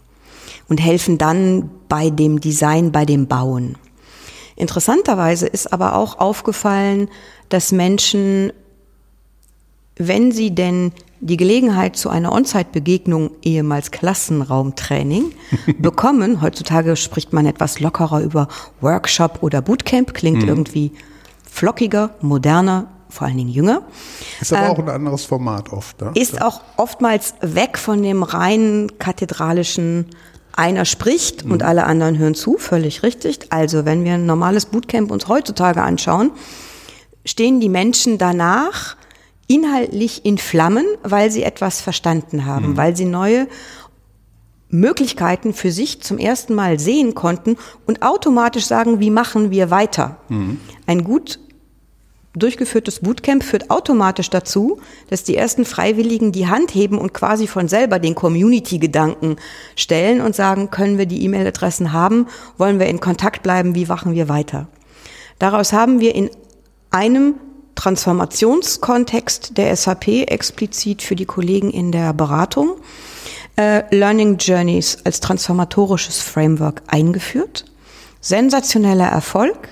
und 0.69 0.79
helfen 0.79 1.17
dann 1.17 1.69
bei 1.89 2.09
dem 2.09 2.39
Design, 2.39 2.91
bei 2.91 3.05
dem 3.05 3.27
Bauen. 3.27 3.77
Interessanterweise 4.55 5.47
ist 5.47 5.73
aber 5.73 5.95
auch 5.95 6.19
aufgefallen, 6.19 7.09
dass 7.49 7.71
Menschen, 7.71 8.53
wenn 9.95 10.31
sie 10.31 10.53
denn 10.53 10.91
die 11.19 11.37
Gelegenheit 11.37 11.95
zu 11.95 12.09
einer 12.09 12.33
On-Site-Begegnung, 12.33 13.31
ehemals 13.43 13.91
Klassenraumtraining, 13.91 15.31
bekommen, 15.79 16.41
heutzutage 16.41 16.95
spricht 16.95 17.31
man 17.31 17.45
etwas 17.45 17.79
lockerer 17.79 18.21
über 18.21 18.47
Workshop 18.81 19.39
oder 19.41 19.61
Bootcamp, 19.61 20.13
klingt 20.13 20.43
mhm. 20.43 20.49
irgendwie 20.49 20.91
flockiger, 21.49 22.11
moderner, 22.21 22.87
vor 23.09 23.27
allen 23.27 23.37
Dingen 23.37 23.49
jünger. 23.49 23.83
Ist 24.41 24.51
aber 24.51 24.65
äh, 24.65 24.69
auch 24.69 24.79
ein 24.79 24.89
anderes 24.89 25.23
Format 25.23 25.71
oft. 25.71 26.01
Ne? 26.01 26.11
Ist 26.15 26.41
auch 26.41 26.61
oftmals 26.77 27.35
weg 27.41 27.77
von 27.77 28.01
dem 28.01 28.23
rein 28.23 28.91
kathedralischen 28.97 30.07
einer 30.51 30.85
spricht 30.85 31.43
und 31.43 31.61
mhm. 31.61 31.67
alle 31.67 31.85
anderen 31.85 32.17
hören 32.17 32.35
zu, 32.35 32.57
völlig 32.57 33.03
richtig. 33.03 33.51
Also 33.51 33.85
wenn 33.85 34.03
wir 34.03 34.15
ein 34.15 34.25
normales 34.25 34.65
Bootcamp 34.65 35.11
uns 35.11 35.27
heutzutage 35.27 35.81
anschauen, 35.81 36.31
stehen 37.25 37.59
die 37.59 37.69
Menschen 37.69 38.17
danach 38.17 38.97
inhaltlich 39.53 40.25
in 40.25 40.37
Flammen, 40.37 40.85
weil 41.03 41.29
sie 41.29 41.43
etwas 41.43 41.81
verstanden 41.81 42.45
haben, 42.45 42.71
mhm. 42.71 42.77
weil 42.77 42.95
sie 42.95 43.05
neue 43.05 43.47
Möglichkeiten 44.69 45.53
für 45.53 45.71
sich 45.71 46.01
zum 46.01 46.17
ersten 46.17 46.55
Mal 46.55 46.79
sehen 46.79 47.13
konnten 47.13 47.57
und 47.85 48.01
automatisch 48.01 48.65
sagen, 48.65 48.99
wie 48.99 49.11
machen 49.11 49.51
wir 49.51 49.69
weiter. 49.69 50.17
Mhm. 50.29 50.59
Ein 50.87 51.03
gut 51.03 51.39
durchgeführtes 52.35 53.01
Bootcamp 53.01 53.43
führt 53.43 53.69
automatisch 53.69 54.31
dazu, 54.31 54.79
dass 55.11 55.23
die 55.23 55.37
ersten 55.37 55.65
Freiwilligen 55.65 56.31
die 56.31 56.47
Hand 56.47 56.73
heben 56.73 56.97
und 56.97 57.13
quasi 57.13 57.45
von 57.45 57.67
selber 57.67 57.99
den 57.99 58.15
Community-Gedanken 58.15 59.35
stellen 59.75 60.21
und 60.21 60.35
sagen, 60.35 60.71
können 60.71 60.97
wir 60.97 61.05
die 61.05 61.23
E-Mail-Adressen 61.23 61.93
haben, 61.93 62.25
wollen 62.57 62.79
wir 62.79 62.87
in 62.87 62.99
Kontakt 62.99 63.43
bleiben, 63.43 63.75
wie 63.75 63.85
machen 63.85 64.15
wir 64.15 64.29
weiter. 64.29 64.67
Daraus 65.37 65.73
haben 65.73 65.99
wir 65.99 66.15
in 66.15 66.31
einem 66.89 67.35
Transformationskontext 67.75 69.57
der 69.57 69.75
SAP 69.75 70.07
explizit 70.07 71.01
für 71.01 71.15
die 71.15 71.25
Kollegen 71.25 71.69
in 71.71 71.91
der 71.91 72.13
Beratung 72.13 72.75
äh, 73.55 73.83
Learning 73.95 74.37
Journeys 74.37 74.97
als 75.03 75.19
transformatorisches 75.19 76.19
Framework 76.19 76.81
eingeführt. 76.87 77.65
Sensationeller 78.21 79.07
Erfolg 79.07 79.69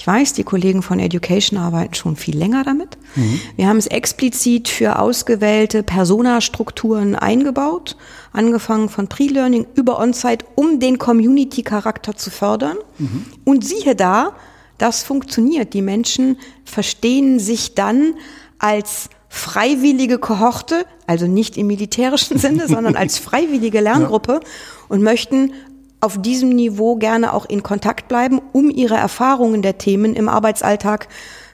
ich 0.00 0.06
weiß, 0.06 0.32
die 0.32 0.44
Kollegen 0.44 0.80
von 0.80 0.98
Education 0.98 1.58
arbeiten 1.58 1.92
schon 1.92 2.16
viel 2.16 2.34
länger 2.34 2.64
damit. 2.64 2.96
Mhm. 3.16 3.38
Wir 3.56 3.68
haben 3.68 3.76
es 3.76 3.86
explizit 3.86 4.70
für 4.70 4.98
ausgewählte 4.98 5.82
Personastrukturen 5.82 7.14
eingebaut, 7.14 7.98
angefangen 8.32 8.88
von 8.88 9.08
Pre-Learning 9.08 9.66
über 9.74 10.00
On-Site, 10.00 10.46
um 10.54 10.80
den 10.80 10.96
Community-Charakter 10.98 12.16
zu 12.16 12.30
fördern. 12.30 12.78
Mhm. 12.96 13.26
Und 13.44 13.62
siehe 13.62 13.94
da, 13.94 14.32
das 14.80 15.02
funktioniert. 15.02 15.74
Die 15.74 15.82
Menschen 15.82 16.38
verstehen 16.64 17.38
sich 17.38 17.74
dann 17.74 18.14
als 18.58 19.08
freiwillige 19.28 20.18
Kohorte, 20.18 20.84
also 21.06 21.26
nicht 21.26 21.56
im 21.56 21.68
militärischen 21.68 22.38
Sinne, 22.40 22.66
sondern 22.68 22.96
als 22.96 23.18
freiwillige 23.18 23.80
Lerngruppe 23.80 24.32
ja. 24.32 24.40
und 24.88 25.02
möchten 25.02 25.52
auf 26.00 26.20
diesem 26.20 26.48
Niveau 26.50 26.96
gerne 26.96 27.34
auch 27.34 27.44
in 27.44 27.62
Kontakt 27.62 28.08
bleiben, 28.08 28.40
um 28.52 28.70
ihre 28.70 28.96
Erfahrungen 28.96 29.62
der 29.62 29.78
Themen 29.78 30.14
im 30.14 30.28
Arbeitsalltag, 30.28 31.08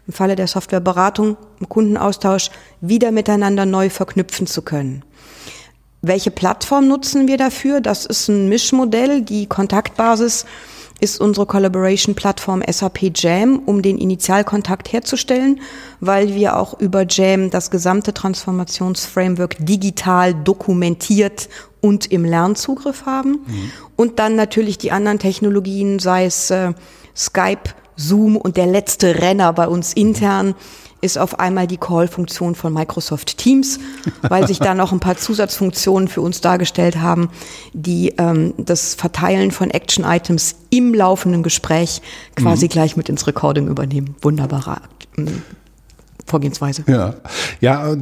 im 0.07 0.13
Falle 0.13 0.37
der 0.37 0.47
Softwareberatung, 0.47 1.37
im 1.59 1.69
Kundenaustausch 1.69 2.51
wieder 2.81 3.11
miteinander 3.11 3.67
neu 3.67 3.91
verknüpfen 3.91 4.47
zu 4.47 4.63
können. 4.63 5.05
Welche 6.01 6.31
Plattform 6.31 6.87
nutzen 6.87 7.27
wir 7.27 7.37
dafür? 7.37 7.81
Das 7.81 8.07
ist 8.07 8.29
ein 8.29 8.49
Mischmodell. 8.49 9.23
Die 9.23 9.47
Kontaktbasis 9.47 10.47
ist 11.01 11.21
unsere 11.21 11.47
Collaboration-Plattform 11.47 12.63
SAP 12.69 13.13
Jam, 13.15 13.61
um 13.67 13.83
den 13.83 13.99
Initialkontakt 13.99 14.93
herzustellen, 14.93 15.61
weil 16.01 16.35
wir 16.35 16.57
auch 16.57 16.79
über 16.81 17.05
Jam 17.09 17.51
das 17.51 17.71
gesamte 17.71 18.15
Transformationsframework 18.15 19.57
digital 19.59 20.35
dokumentiert 20.35 21.49
und 21.81 22.11
im 22.11 22.25
Lernzugriff 22.25 23.05
haben. 23.05 23.45
Mhm. 23.47 23.73
Und 23.97 24.19
dann 24.19 24.37
natürlich 24.37 24.79
die 24.79 24.93
anderen 24.93 25.19
Technologien, 25.19 25.99
sei 25.99 26.25
es 26.25 26.51
äh, 26.51 26.73
Skype, 27.15 27.71
Zoom 27.97 28.37
und 28.37 28.57
der 28.57 28.67
letzte 28.67 29.21
Renner 29.21 29.53
bei 29.53 29.69
uns 29.69 29.93
intern 29.93 30.55
ist 31.07 31.17
auf 31.17 31.39
einmal 31.39 31.67
die 31.67 31.79
Call-Funktion 31.79 32.55
von 32.55 32.73
Microsoft 32.73 33.39
Teams, 33.39 33.81
weil 34.23 34.47
sich 34.47 34.59
da 34.59 34.75
noch 34.75 34.93
ein 34.93 35.01
paar 35.01 35.17
Zusatzfunktionen 35.17 36.09
für 36.09 36.21
uns 36.21 36.41
dargestellt 36.43 36.97
haben, 36.97 37.31
die 37.73 38.15
ähm, 38.19 38.53
das 38.59 38.95
Verteilen 38.95 39.51
von 39.51 39.71
Action-Items 39.71 40.57
im 40.71 40.93
laufenden 40.93 41.43
Gespräch 41.43 42.03
quasi 42.35 42.67
mhm. 42.67 42.71
gleich 42.71 42.97
mit 42.97 43.09
ins 43.09 43.27
Recording 43.27 43.69
übernehmen. 43.69 44.15
Wunderbare 44.21 44.83
ähm, 45.17 45.43
Vorgehensweise. 46.27 46.85
Ja, 46.87 47.15
ja. 47.61 47.97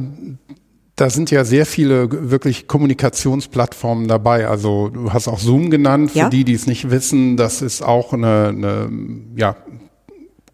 Da 0.97 1.09
sind 1.09 1.29
ja 1.29 1.43
sehr 1.43 1.65
viele 1.65 2.31
wirklich 2.31 2.67
Kommunikationsplattformen 2.67 4.07
dabei. 4.07 4.47
Also 4.47 4.87
du 4.87 5.11
hast 5.11 5.27
auch 5.27 5.39
Zoom 5.39 5.69
genannt. 5.69 6.11
Für 6.11 6.19
ja. 6.19 6.29
die, 6.29 6.45
die 6.45 6.53
es 6.53 6.67
nicht 6.67 6.89
wissen, 6.89 7.35
das 7.35 7.61
ist 7.61 7.81
auch 7.81 8.13
eine, 8.13 8.47
eine 8.47 8.89
ja, 9.35 9.57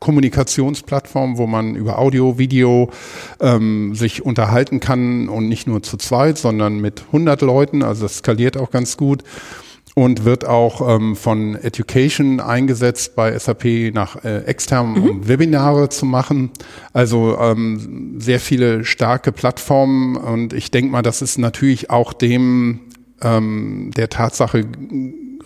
Kommunikationsplattform, 0.02 1.38
wo 1.38 1.48
man 1.48 1.76
über 1.76 2.00
Audio, 2.00 2.38
Video 2.38 2.90
ähm, 3.40 3.96
sich 3.96 4.26
unterhalten 4.26 4.82
kann 4.82 5.30
und 5.30 5.48
nicht 5.48 5.68
nur 5.68 5.84
zu 5.84 5.96
zweit, 5.96 6.38
sondern 6.38 6.82
mit 6.82 7.04
100 7.08 7.42
Leuten. 7.42 7.84
Also 7.84 8.04
das 8.04 8.18
skaliert 8.18 8.58
auch 8.58 8.72
ganz 8.72 8.98
gut 8.98 9.24
und 9.94 10.26
wird 10.26 10.46
auch 10.46 10.96
ähm, 10.96 11.16
von 11.16 11.56
Education 11.56 12.40
eingesetzt 12.40 13.16
bei 13.16 13.38
SAP 13.38 13.94
nach 13.94 14.24
äh, 14.24 14.40
externen 14.46 14.94
mhm. 14.94 15.10
um 15.10 15.28
Webinare 15.28 15.90
zu 15.90 16.06
machen. 16.06 16.50
Also 16.94 17.38
ähm, 17.40 18.16
sehr 18.18 18.40
viele 18.40 18.84
starke 18.86 19.32
Plattformen 19.32 20.18
und 20.18 20.54
ich 20.54 20.72
denke 20.72 20.92
mal, 20.92 21.04
das 21.04 21.22
ist 21.22 21.38
natürlich 21.38 21.92
auch 21.92 22.14
dem 22.14 22.80
ähm, 23.22 23.92
der 23.96 24.10
Tatsache 24.10 24.66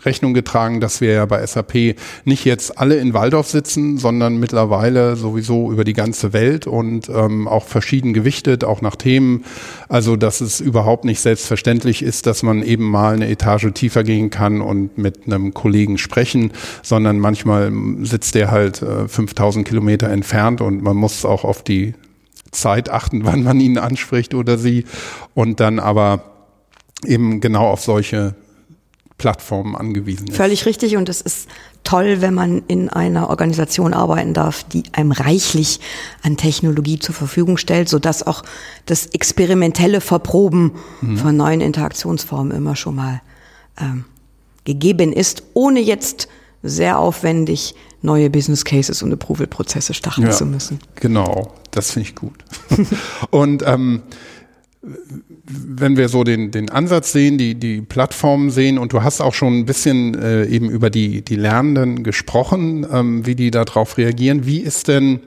Rechnung 0.03 0.33
getragen, 0.33 0.79
dass 0.79 1.01
wir 1.01 1.13
ja 1.13 1.25
bei 1.25 1.45
SAP 1.45 1.95
nicht 2.25 2.45
jetzt 2.45 2.77
alle 2.77 2.97
in 2.97 3.13
Waldorf 3.13 3.47
sitzen, 3.47 3.97
sondern 3.97 4.39
mittlerweile 4.39 5.15
sowieso 5.15 5.71
über 5.71 5.83
die 5.83 5.93
ganze 5.93 6.33
Welt 6.33 6.67
und 6.67 7.09
ähm, 7.09 7.47
auch 7.47 7.65
verschieden 7.65 8.13
gewichtet, 8.13 8.63
auch 8.63 8.81
nach 8.81 8.95
Themen. 8.95 9.45
Also 9.89 10.15
dass 10.15 10.41
es 10.41 10.59
überhaupt 10.59 11.05
nicht 11.05 11.21
selbstverständlich 11.21 12.01
ist, 12.01 12.25
dass 12.25 12.43
man 12.43 12.63
eben 12.63 12.89
mal 12.89 13.13
eine 13.13 13.29
Etage 13.29 13.71
tiefer 13.73 14.03
gehen 14.03 14.29
kann 14.29 14.61
und 14.61 14.97
mit 14.97 15.25
einem 15.25 15.53
Kollegen 15.53 15.97
sprechen, 15.97 16.51
sondern 16.81 17.19
manchmal 17.19 17.71
sitzt 18.01 18.35
der 18.35 18.51
halt 18.51 18.81
äh, 18.81 19.07
5000 19.07 19.67
Kilometer 19.67 20.09
entfernt 20.09 20.61
und 20.61 20.81
man 20.81 20.97
muss 20.97 21.25
auch 21.25 21.43
auf 21.43 21.63
die 21.63 21.93
Zeit 22.51 22.89
achten, 22.89 23.25
wann 23.25 23.43
man 23.43 23.59
ihn 23.59 23.77
anspricht 23.77 24.33
oder 24.33 24.57
sie 24.57 24.85
und 25.33 25.59
dann 25.59 25.79
aber 25.79 26.23
eben 27.05 27.41
genau 27.41 27.67
auf 27.67 27.81
solche 27.81 28.35
Plattformen 29.17 29.75
angewiesen 29.75 30.27
ist. 30.27 30.35
Völlig 30.35 30.65
richtig 30.65 30.97
und 30.97 31.07
es 31.07 31.21
ist 31.21 31.47
toll, 31.83 32.19
wenn 32.19 32.33
man 32.33 32.63
in 32.67 32.89
einer 32.89 33.29
Organisation 33.29 33.93
arbeiten 33.93 34.33
darf, 34.33 34.63
die 34.63 34.83
einem 34.91 35.11
reichlich 35.11 35.79
an 36.21 36.35
Technologie 36.35 36.99
zur 36.99 37.15
Verfügung 37.15 37.57
stellt, 37.57 37.87
sodass 37.87 38.27
auch 38.27 38.43
das 38.85 39.05
experimentelle 39.07 40.01
Verproben 40.01 40.73
mhm. 41.01 41.17
von 41.17 41.37
neuen 41.37 41.61
Interaktionsformen 41.61 42.55
immer 42.55 42.75
schon 42.75 42.95
mal 42.95 43.21
ähm, 43.79 44.05
gegeben 44.65 45.13
ist, 45.13 45.43
ohne 45.53 45.79
jetzt 45.79 46.27
sehr 46.61 46.99
aufwendig 46.99 47.75
neue 48.01 48.29
Business 48.29 48.65
Cases 48.65 49.01
und 49.01 49.13
Approval-Prozesse 49.13 49.93
starten 49.93 50.23
ja, 50.23 50.31
zu 50.31 50.45
müssen. 50.45 50.79
Genau, 50.95 51.53
das 51.71 51.91
finde 51.91 52.09
ich 52.09 52.15
gut. 52.15 52.33
und 53.29 53.63
ähm, 53.65 54.01
wenn 55.47 55.97
wir 55.97 56.09
so 56.09 56.23
den, 56.23 56.51
den 56.51 56.69
Ansatz 56.69 57.11
sehen, 57.11 57.37
die, 57.37 57.55
die 57.55 57.81
Plattformen 57.81 58.49
sehen, 58.49 58.77
und 58.77 58.93
du 58.93 59.03
hast 59.03 59.21
auch 59.21 59.33
schon 59.33 59.59
ein 59.59 59.65
bisschen 59.65 60.15
äh, 60.15 60.45
eben 60.45 60.69
über 60.69 60.89
die, 60.89 61.23
die 61.23 61.35
Lernenden 61.35 62.03
gesprochen, 62.03 62.85
ähm, 62.91 63.25
wie 63.25 63.35
die 63.35 63.51
darauf 63.51 63.97
reagieren. 63.97 64.45
Wie 64.45 64.59
ist 64.59 64.87
denn 64.87 65.21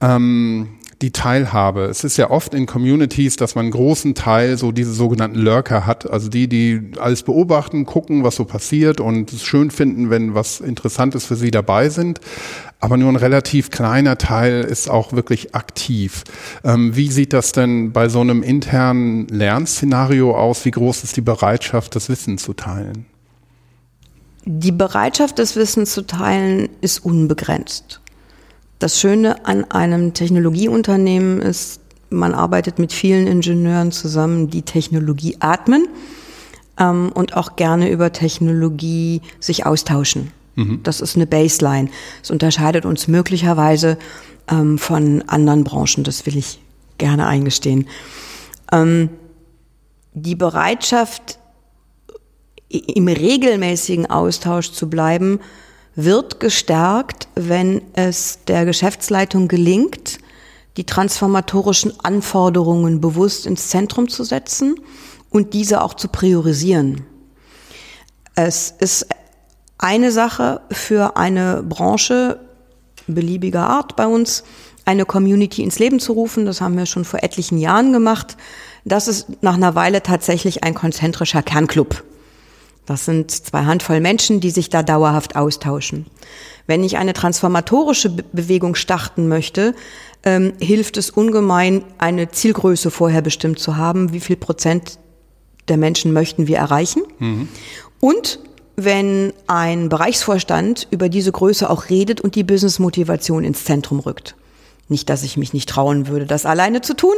ähm, 0.00 0.68
die 1.02 1.10
Teilhabe. 1.10 1.82
Es 1.84 2.04
ist 2.04 2.16
ja 2.16 2.30
oft 2.30 2.54
in 2.54 2.66
Communities, 2.66 3.36
dass 3.36 3.54
man 3.54 3.66
einen 3.66 3.72
großen 3.72 4.14
Teil 4.14 4.56
so 4.56 4.72
diese 4.72 4.92
sogenannten 4.92 5.38
Lurker 5.38 5.84
hat, 5.84 6.08
also 6.08 6.28
die, 6.28 6.48
die 6.48 6.92
alles 6.98 7.24
beobachten, 7.24 7.84
gucken, 7.84 8.22
was 8.24 8.36
so 8.36 8.44
passiert 8.44 9.00
und 9.00 9.32
es 9.32 9.42
schön 9.42 9.70
finden, 9.70 10.10
wenn 10.10 10.34
was 10.34 10.60
Interessantes 10.60 11.26
für 11.26 11.36
sie 11.36 11.50
dabei 11.50 11.88
sind. 11.88 12.20
Aber 12.78 12.96
nur 12.96 13.10
ein 13.10 13.16
relativ 13.16 13.70
kleiner 13.70 14.18
Teil 14.18 14.62
ist 14.62 14.90
auch 14.90 15.12
wirklich 15.12 15.54
aktiv. 15.54 16.24
Ähm, 16.64 16.96
wie 16.96 17.10
sieht 17.10 17.32
das 17.32 17.52
denn 17.52 17.92
bei 17.92 18.08
so 18.08 18.20
einem 18.20 18.42
internen 18.42 19.28
Lernszenario 19.28 20.36
aus? 20.36 20.64
Wie 20.64 20.72
groß 20.72 21.04
ist 21.04 21.16
die 21.16 21.20
Bereitschaft, 21.20 21.94
das 21.94 22.08
Wissen 22.08 22.38
zu 22.38 22.54
teilen? 22.54 23.06
Die 24.44 24.72
Bereitschaft, 24.72 25.38
das 25.38 25.54
Wissen 25.54 25.86
zu 25.86 26.02
teilen, 26.02 26.68
ist 26.80 27.04
unbegrenzt. 27.04 28.01
Das 28.82 28.98
Schöne 28.98 29.46
an 29.46 29.62
einem 29.70 30.12
Technologieunternehmen 30.12 31.40
ist, 31.40 31.78
man 32.10 32.34
arbeitet 32.34 32.80
mit 32.80 32.92
vielen 32.92 33.28
Ingenieuren 33.28 33.92
zusammen, 33.92 34.50
die 34.50 34.62
Technologie 34.62 35.36
atmen 35.38 35.86
ähm, 36.80 37.12
und 37.14 37.36
auch 37.36 37.54
gerne 37.54 37.92
über 37.92 38.12
Technologie 38.12 39.22
sich 39.38 39.66
austauschen. 39.66 40.32
Mhm. 40.56 40.80
Das 40.82 41.00
ist 41.00 41.14
eine 41.14 41.28
Baseline. 41.28 41.90
Es 42.24 42.32
unterscheidet 42.32 42.84
uns 42.84 43.06
möglicherweise 43.06 43.98
ähm, 44.50 44.78
von 44.78 45.22
anderen 45.28 45.62
Branchen, 45.62 46.02
das 46.02 46.26
will 46.26 46.36
ich 46.36 46.58
gerne 46.98 47.28
eingestehen. 47.28 47.86
Ähm, 48.72 49.10
die 50.12 50.34
Bereitschaft, 50.34 51.38
im 52.68 53.06
regelmäßigen 53.06 54.10
Austausch 54.10 54.72
zu 54.72 54.90
bleiben, 54.90 55.38
wird 55.94 56.40
gestärkt, 56.40 57.28
wenn 57.34 57.82
es 57.92 58.40
der 58.46 58.64
Geschäftsleitung 58.64 59.48
gelingt, 59.48 60.18
die 60.76 60.84
transformatorischen 60.84 61.92
Anforderungen 62.02 63.00
bewusst 63.00 63.46
ins 63.46 63.68
Zentrum 63.68 64.08
zu 64.08 64.24
setzen 64.24 64.76
und 65.30 65.54
diese 65.54 65.82
auch 65.82 65.94
zu 65.94 66.08
priorisieren. 66.08 67.02
Es 68.34 68.74
ist 68.78 69.06
eine 69.78 70.12
Sache 70.12 70.62
für 70.70 71.16
eine 71.16 71.62
Branche 71.62 72.40
beliebiger 73.06 73.66
Art 73.66 73.96
bei 73.96 74.06
uns, 74.06 74.44
eine 74.84 75.04
Community 75.04 75.62
ins 75.62 75.78
Leben 75.78 76.00
zu 76.00 76.12
rufen. 76.12 76.46
Das 76.46 76.60
haben 76.60 76.76
wir 76.76 76.86
schon 76.86 77.04
vor 77.04 77.22
etlichen 77.22 77.58
Jahren 77.58 77.92
gemacht. 77.92 78.36
Das 78.84 79.08
ist 79.08 79.42
nach 79.42 79.54
einer 79.54 79.74
Weile 79.74 80.02
tatsächlich 80.02 80.64
ein 80.64 80.74
konzentrischer 80.74 81.42
Kernclub. 81.42 82.02
Das 82.86 83.04
sind 83.04 83.30
zwei 83.30 83.64
Handvoll 83.64 84.00
Menschen, 84.00 84.40
die 84.40 84.50
sich 84.50 84.68
da 84.68 84.82
dauerhaft 84.82 85.36
austauschen. 85.36 86.06
Wenn 86.66 86.84
ich 86.84 86.96
eine 86.96 87.12
transformatorische 87.12 88.10
Bewegung 88.10 88.74
starten 88.74 89.28
möchte, 89.28 89.74
ähm, 90.24 90.52
hilft 90.60 90.96
es 90.96 91.10
ungemein, 91.10 91.84
eine 91.98 92.30
Zielgröße 92.30 92.90
vorher 92.90 93.22
bestimmt 93.22 93.58
zu 93.58 93.76
haben. 93.76 94.12
Wie 94.12 94.20
viel 94.20 94.36
Prozent 94.36 94.98
der 95.68 95.76
Menschen 95.76 96.12
möchten 96.12 96.46
wir 96.46 96.58
erreichen? 96.58 97.02
Mhm. 97.18 97.48
Und 98.00 98.40
wenn 98.76 99.32
ein 99.46 99.88
Bereichsvorstand 99.88 100.88
über 100.90 101.08
diese 101.08 101.30
Größe 101.30 101.68
auch 101.68 101.90
redet 101.90 102.20
und 102.20 102.34
die 102.34 102.44
Business-Motivation 102.44 103.44
ins 103.44 103.64
Zentrum 103.64 104.00
rückt. 104.00 104.34
Nicht, 104.88 105.08
dass 105.08 105.22
ich 105.22 105.36
mich 105.36 105.52
nicht 105.52 105.68
trauen 105.68 106.08
würde, 106.08 106.26
das 106.26 106.46
alleine 106.46 106.80
zu 106.80 106.94
tun. 106.94 107.14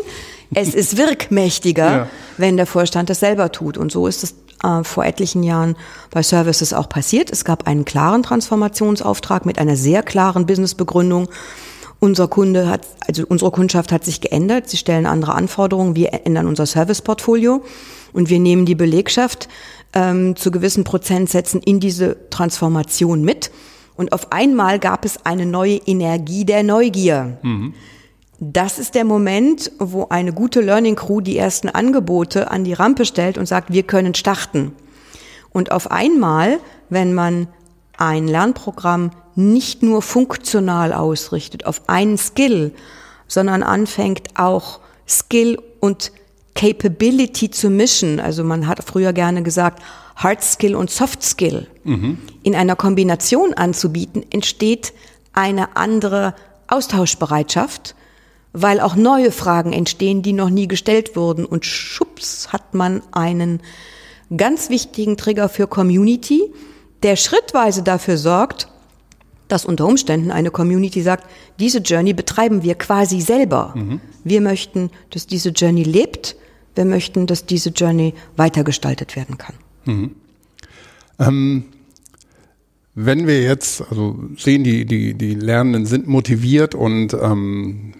Es 0.54 0.74
ist 0.74 0.96
wirkmächtiger, 0.96 1.90
ja. 1.90 2.08
wenn 2.36 2.56
der 2.56 2.66
Vorstand 2.66 3.08
das 3.08 3.20
selber 3.20 3.52
tut. 3.52 3.78
Und 3.78 3.92
so 3.92 4.06
ist 4.06 4.22
es 4.22 4.34
äh, 4.64 4.84
vor 4.84 5.04
etlichen 5.04 5.42
Jahren 5.42 5.76
bei 6.10 6.22
Services 6.22 6.72
auch 6.72 6.88
passiert. 6.88 7.30
Es 7.30 7.44
gab 7.44 7.66
einen 7.66 7.84
klaren 7.84 8.22
Transformationsauftrag 8.22 9.46
mit 9.46 9.58
einer 9.58 9.76
sehr 9.76 10.02
klaren 10.02 10.46
Businessbegründung. 10.46 11.28
Unser 12.00 12.28
Kunde 12.28 12.68
hat, 12.68 12.86
also 13.06 13.24
unsere 13.26 13.50
Kundschaft 13.50 13.92
hat 13.92 14.04
sich 14.04 14.20
geändert. 14.20 14.68
Sie 14.68 14.76
stellen 14.76 15.06
andere 15.06 15.34
Anforderungen. 15.34 15.96
Wir 15.96 16.12
ändern 16.26 16.46
unser 16.46 16.66
Serviceportfolio 16.66 17.64
und 18.12 18.28
wir 18.28 18.40
nehmen 18.40 18.66
die 18.66 18.74
Belegschaft 18.74 19.48
ähm, 19.94 20.36
zu 20.36 20.50
gewissen 20.50 20.84
Prozentsätzen 20.84 21.62
in 21.62 21.80
diese 21.80 22.28
Transformation 22.30 23.22
mit. 23.22 23.50
Und 23.96 24.12
auf 24.12 24.32
einmal 24.32 24.78
gab 24.78 25.04
es 25.04 25.24
eine 25.24 25.46
neue 25.46 25.76
Energie 25.76 26.44
der 26.44 26.62
Neugier. 26.62 27.38
Mhm. 27.42 27.74
Das 28.40 28.78
ist 28.78 28.94
der 28.94 29.04
Moment, 29.04 29.70
wo 29.78 30.06
eine 30.08 30.32
gute 30.32 30.60
Learning 30.60 30.96
Crew 30.96 31.20
die 31.20 31.38
ersten 31.38 31.68
Angebote 31.68 32.50
an 32.50 32.64
die 32.64 32.72
Rampe 32.72 33.04
stellt 33.04 33.38
und 33.38 33.46
sagt, 33.46 33.72
wir 33.72 33.84
können 33.84 34.14
starten. 34.14 34.72
Und 35.50 35.70
auf 35.70 35.90
einmal, 35.90 36.58
wenn 36.88 37.14
man 37.14 37.48
ein 37.96 38.26
Lernprogramm 38.26 39.10
nicht 39.36 39.82
nur 39.82 40.02
funktional 40.02 40.92
ausrichtet 40.92 41.66
auf 41.66 41.82
einen 41.88 42.18
Skill, 42.18 42.72
sondern 43.28 43.62
anfängt 43.62 44.36
auch 44.36 44.80
Skill 45.08 45.58
und 45.80 46.12
Capability 46.54 47.50
zu 47.50 47.70
mischen. 47.70 48.20
Also 48.20 48.44
man 48.44 48.66
hat 48.66 48.84
früher 48.84 49.12
gerne 49.12 49.42
gesagt, 49.42 49.82
Hard 50.16 50.42
Skill 50.42 50.76
und 50.76 50.90
Soft 50.90 51.22
Skill 51.22 51.66
mhm. 51.82 52.18
in 52.42 52.54
einer 52.54 52.76
Kombination 52.76 53.54
anzubieten, 53.54 54.24
entsteht 54.30 54.92
eine 55.32 55.76
andere 55.76 56.34
Austauschbereitschaft 56.68 57.96
weil 58.54 58.80
auch 58.80 58.94
neue 58.94 59.32
Fragen 59.32 59.72
entstehen, 59.72 60.22
die 60.22 60.32
noch 60.32 60.48
nie 60.48 60.68
gestellt 60.68 61.16
wurden. 61.16 61.44
Und 61.44 61.66
schubs 61.66 62.52
hat 62.52 62.72
man 62.72 63.02
einen 63.10 63.60
ganz 64.34 64.70
wichtigen 64.70 65.16
Trigger 65.16 65.48
für 65.48 65.66
Community, 65.66 66.52
der 67.02 67.16
schrittweise 67.16 67.82
dafür 67.82 68.16
sorgt, 68.16 68.68
dass 69.48 69.64
unter 69.66 69.86
Umständen 69.86 70.30
eine 70.30 70.50
Community 70.50 71.02
sagt, 71.02 71.26
diese 71.58 71.78
Journey 71.78 72.14
betreiben 72.14 72.62
wir 72.62 72.76
quasi 72.76 73.20
selber. 73.20 73.74
Mhm. 73.76 74.00
Wir 74.22 74.40
möchten, 74.40 74.90
dass 75.10 75.26
diese 75.26 75.50
Journey 75.50 75.82
lebt. 75.82 76.36
Wir 76.76 76.84
möchten, 76.84 77.26
dass 77.26 77.44
diese 77.44 77.70
Journey 77.70 78.14
weitergestaltet 78.36 79.16
werden 79.16 79.36
kann. 79.36 79.54
Mhm. 79.84 80.10
Ähm, 81.18 81.64
wenn 82.94 83.26
wir 83.26 83.42
jetzt 83.42 83.82
also 83.90 84.16
sehen, 84.38 84.62
die, 84.62 84.86
die, 84.86 85.14
die 85.14 85.34
Lernenden 85.34 85.86
sind 85.86 86.06
motiviert 86.06 86.76
und 86.76 87.12
ähm, 87.14 87.94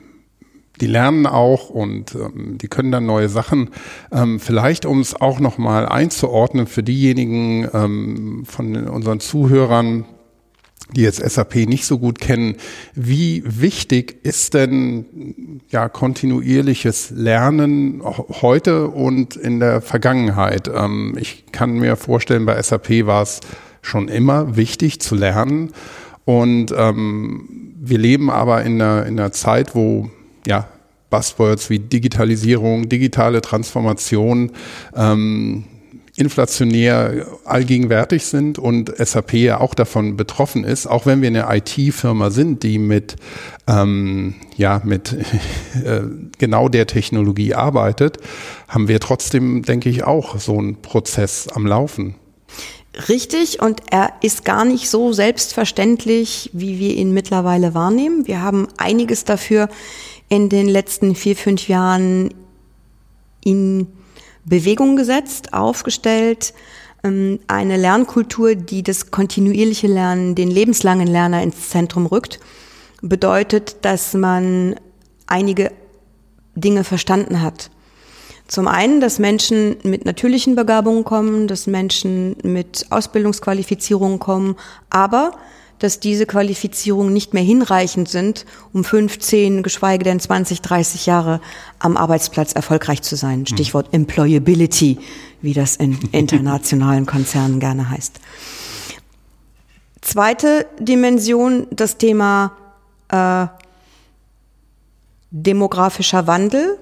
die 0.81 0.87
lernen 0.87 1.27
auch 1.27 1.71
und 1.71 2.15
ähm, 2.15 2.59
die 2.59 2.69
können 2.69 2.91
dann 2.91 3.07
neue 3.07 3.29
Sachen. 3.29 3.71
Ähm, 4.11 4.41
vielleicht, 4.41 4.87
um 4.87 5.01
es 5.01 5.21
auch 5.21 5.41
nochmal 5.41 5.87
einzuordnen 5.87 6.67
für 6.67 6.83
diejenigen 6.83 7.69
ähm, 7.73 8.45
von 8.45 8.89
unseren 8.89 9.21
Zuhörern, 9.21 10.05
die 10.93 11.03
jetzt 11.03 11.19
SAP 11.19 11.55
nicht 11.67 11.87
so 11.87 11.99
gut 11.99 12.19
kennen, 12.19 12.57
wie 12.95 13.43
wichtig 13.47 14.19
ist 14.23 14.55
denn 14.55 15.61
ja 15.71 15.89
kontinuierliches 15.89 17.11
Lernen 17.11 18.03
heute 18.43 18.89
und 18.89 19.37
in 19.37 19.61
der 19.61 19.81
Vergangenheit? 19.81 20.69
Ähm, 20.75 21.17
ich 21.19 21.47
kann 21.53 21.79
mir 21.79 21.97
vorstellen, 21.97 22.47
bei 22.47 22.61
SAP 22.61 23.07
war 23.07 23.23
es 23.23 23.41
schon 23.81 24.09
immer 24.09 24.57
wichtig 24.57 25.01
zu 25.01 25.15
lernen 25.15 25.73
und 26.25 26.75
ähm, 26.77 27.75
wir 27.77 27.99
leben 27.99 28.31
aber 28.31 28.63
in 28.63 28.81
einer, 28.81 29.07
in 29.07 29.21
einer 29.21 29.33
Zeit, 29.33 29.75
wo 29.75 30.11
ja, 30.47 30.69
Buzzwords 31.11 31.71
wie 31.71 31.79
Digitalisierung, 31.79 32.89
digitale 32.89 33.41
Transformation, 33.41 34.51
ähm, 34.97 35.65
inflationär 36.17 37.27
allgegenwärtig 37.45 38.25
sind 38.27 38.59
und 38.59 38.93
SAP 38.97 39.35
ja 39.35 39.61
auch 39.61 39.75
davon 39.75 40.17
betroffen 40.17 40.63
ist, 40.63 40.87
auch 40.87 41.07
wenn 41.07 41.23
wir 41.23 41.29
eine 41.29 41.47
IT-Firma 41.49 42.31
sind, 42.31 42.63
die 42.63 42.79
mit, 42.79 43.17
ähm, 43.67 44.35
ja, 44.57 44.81
mit 44.85 45.13
äh, 45.85 46.03
genau 46.39 46.69
der 46.69 46.87
Technologie 46.87 47.55
arbeitet, 47.55 48.19
haben 48.69 48.87
wir 48.87 49.01
trotzdem, 49.01 49.63
denke 49.63 49.89
ich, 49.89 50.05
auch 50.05 50.39
so 50.39 50.59
einen 50.59 50.83
Prozess 50.83 51.49
am 51.49 51.67
Laufen. 51.67 52.15
Richtig, 53.09 53.61
und 53.61 53.83
er 53.91 54.13
ist 54.23 54.45
gar 54.45 54.65
nicht 54.65 54.89
so 54.89 55.13
selbstverständlich, 55.13 56.51
wie 56.53 56.79
wir 56.79 56.95
ihn 56.95 57.13
mittlerweile 57.13 57.75
wahrnehmen. 57.75 58.29
Wir 58.29 58.41
haben 58.41 58.69
einiges 58.77 59.25
dafür 59.25 59.69
in 60.35 60.49
den 60.49 60.66
letzten 60.66 61.14
vier, 61.14 61.37
fünf 61.37 61.68
Jahren 61.68 62.35
in 63.44 63.87
Bewegung 64.44 64.97
gesetzt, 64.97 65.53
aufgestellt. 65.55 66.55
Ähm, 67.05 67.38
eine 67.47 67.77
Lernkultur, 67.77 68.57
die 68.57 68.83
das 68.83 69.12
kontinuierliche 69.12 69.87
Lernen, 69.87 70.35
den 70.35 70.51
lebenslangen 70.51 71.07
Lerner 71.07 71.42
ins 71.42 71.70
Zentrum 71.70 72.07
rückt, 72.07 72.40
bedeutet, 73.01 73.77
dass 73.83 74.14
man 74.14 74.75
einige 75.29 75.70
Dinge 76.57 76.83
verstanden 76.83 77.40
hat. 77.40 77.70
Zum 78.49 78.66
einen, 78.66 79.01
dass 79.01 79.20
Menschen 79.20 79.77
mit 79.85 80.05
natürlichen 80.05 80.57
Begabungen 80.57 81.05
kommen, 81.05 81.47
dass 81.47 81.66
Menschen 81.68 82.37
mit 82.42 82.87
Ausbildungsqualifizierungen 82.90 84.18
kommen, 84.18 84.57
aber 84.90 85.33
dass 85.85 86.01
diese 86.01 86.25
Qualifizierungen 86.25 87.12
nicht 87.12 87.35
mehr 87.35 87.42
hinreichend 87.42 88.09
sind, 88.09 88.47
um 88.73 88.85
15, 88.85 89.62
geschweige 89.62 90.03
denn 90.03 90.18
20, 90.18 90.62
30 90.62 91.05
Jahre 91.05 91.42
am 91.79 91.99
Arbeitsplatz 91.99 92.55
erfolgreich 92.55 93.03
zu 93.03 93.16
sein. 93.16 93.40
Hm. 93.40 93.47
Stichwort 93.47 93.92
Employability, 93.92 94.99
wie 95.42 95.53
das 95.53 95.77
in 95.77 95.99
internationalen 96.12 97.05
Konzernen 97.05 97.61
gerne 97.61 97.90
heißt. 97.90 98.18
Zweite 100.01 100.64
Dimension, 100.79 101.66
das 101.70 101.99
Thema 101.99 102.53
äh, 103.09 103.47
demografischer 105.31 106.27
Wandel, 106.27 106.79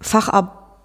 Fachab 0.00 0.80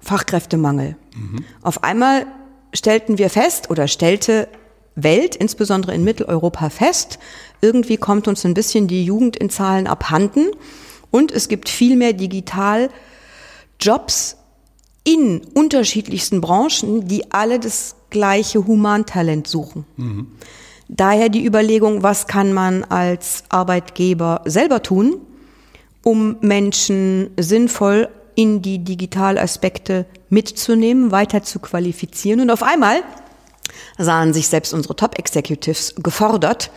Fachkräftemangel. 0.00 0.96
Mhm. 1.14 1.44
Auf 1.60 1.84
einmal 1.84 2.26
stellten 2.72 3.18
wir 3.18 3.28
fest 3.28 3.70
oder 3.70 3.86
stellte 3.86 4.48
Welt, 4.94 5.36
insbesondere 5.36 5.94
in 5.94 6.04
Mitteleuropa 6.04 6.70
fest, 6.70 7.18
irgendwie 7.60 7.96
kommt 7.96 8.28
uns 8.28 8.44
ein 8.44 8.54
bisschen 8.54 8.88
die 8.88 9.04
Jugend 9.04 9.36
in 9.36 9.50
Zahlen 9.50 9.86
abhanden 9.86 10.50
und 11.10 11.32
es 11.32 11.48
gibt 11.48 11.68
viel 11.68 11.96
mehr 11.96 12.12
digital 12.12 12.90
Jobs 13.80 14.36
in 15.04 15.42
unterschiedlichsten 15.54 16.40
Branchen, 16.40 17.08
die 17.08 17.32
alle 17.32 17.58
das 17.58 17.96
gleiche 18.10 18.66
Humantalent 18.66 19.48
suchen. 19.48 19.84
Mhm. 19.96 20.26
Daher 20.88 21.28
die 21.28 21.44
Überlegung, 21.44 22.02
was 22.02 22.26
kann 22.26 22.52
man 22.52 22.84
als 22.84 23.44
Arbeitgeber 23.48 24.42
selber 24.44 24.82
tun, 24.82 25.16
um 26.04 26.36
Menschen 26.40 27.30
sinnvoll 27.38 28.08
in 28.34 28.62
die 28.62 28.78
Digitalaspekte 28.78 30.06
mitzunehmen, 30.28 31.10
weiter 31.10 31.42
zu 31.42 31.60
qualifizieren. 31.60 32.40
Und 32.40 32.50
auf 32.50 32.62
einmal 32.62 33.02
sahen 33.98 34.32
sich 34.32 34.48
selbst 34.48 34.72
unsere 34.72 34.96
Top-Executives 34.96 35.94
gefordert, 35.96 36.70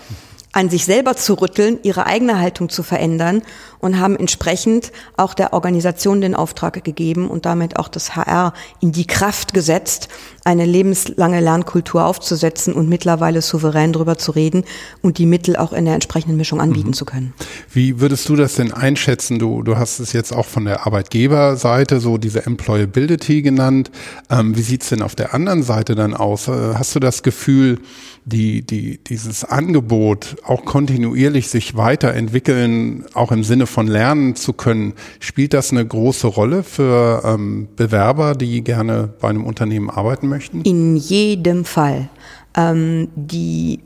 an 0.51 0.69
sich 0.69 0.85
selber 0.85 1.17
zu 1.17 1.33
rütteln, 1.33 1.79
ihre 1.83 2.05
eigene 2.05 2.39
Haltung 2.39 2.69
zu 2.69 2.81
verändern 2.81 3.41
und 3.79 3.99
haben 3.99 4.15
entsprechend 4.15 4.91
auch 5.17 5.33
der 5.33 5.53
Organisation 5.53 6.21
den 6.21 6.35
Auftrag 6.35 6.83
gegeben 6.83 7.29
und 7.29 7.45
damit 7.45 7.77
auch 7.77 7.87
das 7.87 8.15
HR 8.15 8.53
in 8.81 8.91
die 8.91 9.05
Kraft 9.05 9.53
gesetzt, 9.53 10.09
eine 10.43 10.65
lebenslange 10.65 11.39
Lernkultur 11.41 12.05
aufzusetzen 12.05 12.73
und 12.73 12.87
mittlerweile 12.87 13.41
souverän 13.41 13.93
darüber 13.93 14.17
zu 14.17 14.31
reden 14.31 14.63
und 15.01 15.17
die 15.17 15.25
Mittel 15.25 15.55
auch 15.55 15.73
in 15.73 15.85
der 15.85 15.95
entsprechenden 15.95 16.37
Mischung 16.37 16.61
anbieten 16.61 16.89
mhm. 16.89 16.93
zu 16.93 17.05
können. 17.05 17.33
Wie 17.71 17.99
würdest 17.99 18.29
du 18.29 18.35
das 18.35 18.55
denn 18.55 18.71
einschätzen? 18.71 19.39
Du, 19.39 19.63
du 19.63 19.77
hast 19.77 19.99
es 19.99 20.13
jetzt 20.13 20.31
auch 20.31 20.45
von 20.45 20.65
der 20.65 20.85
Arbeitgeberseite 20.85 21.99
so 21.99 22.17
diese 22.17 22.45
Employability 22.45 23.41
genannt. 23.41 23.89
Ähm, 24.29 24.55
wie 24.55 24.61
sieht's 24.61 24.89
denn 24.89 25.01
auf 25.01 25.15
der 25.15 25.33
anderen 25.33 25.63
Seite 25.63 25.95
dann 25.95 26.13
aus? 26.13 26.47
Äh, 26.47 26.75
hast 26.75 26.95
du 26.95 26.99
das 26.99 27.23
Gefühl, 27.23 27.79
die, 28.25 28.63
die, 28.63 29.03
dieses 29.03 29.45
Angebot 29.45 30.37
auch 30.43 30.65
kontinuierlich 30.65 31.49
sich 31.49 31.77
weiterentwickeln, 31.77 33.05
auch 33.13 33.31
im 33.31 33.43
Sinne 33.43 33.64
von 33.65 33.87
lernen 33.87 34.35
zu 34.35 34.53
können, 34.53 34.93
spielt 35.19 35.53
das 35.53 35.71
eine 35.71 35.85
große 35.85 36.27
Rolle 36.27 36.63
für 36.63 37.21
ähm, 37.25 37.67
Bewerber, 37.75 38.35
die 38.35 38.63
gerne 38.63 39.09
bei 39.19 39.29
einem 39.29 39.45
Unternehmen 39.45 39.89
arbeiten 39.89 40.27
möchten? 40.27 40.61
In 40.61 40.95
jedem 40.95 41.65
Fall. 41.65 42.09
Ähm, 42.55 43.09
die 43.15 43.81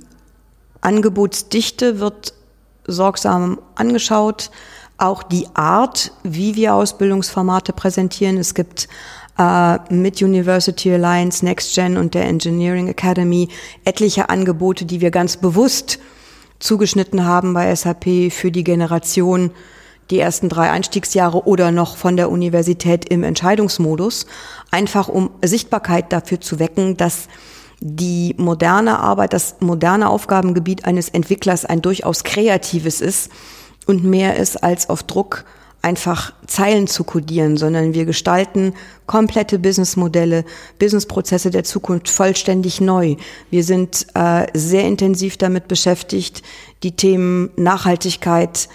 Angebotsdichte 0.81 1.99
wird 1.99 2.33
sorgsam 2.87 3.59
angeschaut, 3.75 4.51
auch 4.97 5.23
die 5.23 5.47
Art, 5.53 6.11
wie 6.23 6.55
wir 6.55 6.73
Ausbildungsformate 6.73 7.73
präsentieren. 7.73 8.37
Es 8.37 8.53
gibt 8.53 8.87
äh, 9.37 9.77
mit 9.93 10.21
University 10.21 10.93
Alliance, 10.93 11.43
NextGen 11.45 11.97
und 11.97 12.13
der 12.13 12.25
Engineering 12.25 12.87
Academy 12.89 13.47
etliche 13.85 14.29
Angebote, 14.29 14.85
die 14.85 15.01
wir 15.01 15.11
ganz 15.11 15.37
bewusst 15.37 15.99
zugeschnitten 16.59 17.25
haben 17.25 17.53
bei 17.53 17.73
SAP 17.73 18.31
für 18.31 18.51
die 18.51 18.63
Generation 18.63 19.51
die 20.09 20.19
ersten 20.19 20.49
drei 20.49 20.71
Einstiegsjahre 20.71 21.45
oder 21.45 21.71
noch 21.71 21.95
von 21.95 22.17
der 22.17 22.31
Universität 22.31 23.05
im 23.09 23.23
Entscheidungsmodus, 23.23 24.25
einfach 24.71 25.07
um 25.07 25.29
Sichtbarkeit 25.43 26.11
dafür 26.11 26.41
zu 26.41 26.59
wecken, 26.59 26.97
dass 26.97 27.27
die 27.79 28.35
moderne 28.37 28.99
Arbeit, 28.99 29.33
das 29.33 29.57
moderne 29.59 30.09
Aufgabengebiet 30.09 30.85
eines 30.85 31.09
Entwicklers 31.09 31.63
ein 31.63 31.81
durchaus 31.81 32.23
kreatives 32.23 33.01
ist 33.01 33.31
und 33.85 34.03
mehr 34.03 34.35
ist 34.35 34.63
als 34.63 34.89
auf 34.89 35.03
Druck 35.03 35.45
einfach 35.81 36.33
Zeilen 36.45 36.87
zu 36.87 37.03
kodieren, 37.03 37.57
sondern 37.57 37.93
wir 37.93 38.05
gestalten 38.05 38.73
komplette 39.05 39.59
Businessmodelle, 39.59 40.43
Businessprozesse 40.77 41.51
der 41.51 41.63
Zukunft 41.63 42.09
vollständig 42.09 42.81
neu. 42.81 43.15
Wir 43.49 43.63
sind 43.63 44.07
äh, 44.13 44.47
sehr 44.53 44.85
intensiv 44.85 45.37
damit 45.37 45.67
beschäftigt, 45.67 46.43
die 46.83 46.91
Themen 46.91 47.49
Nachhaltigkeit, 47.55 48.67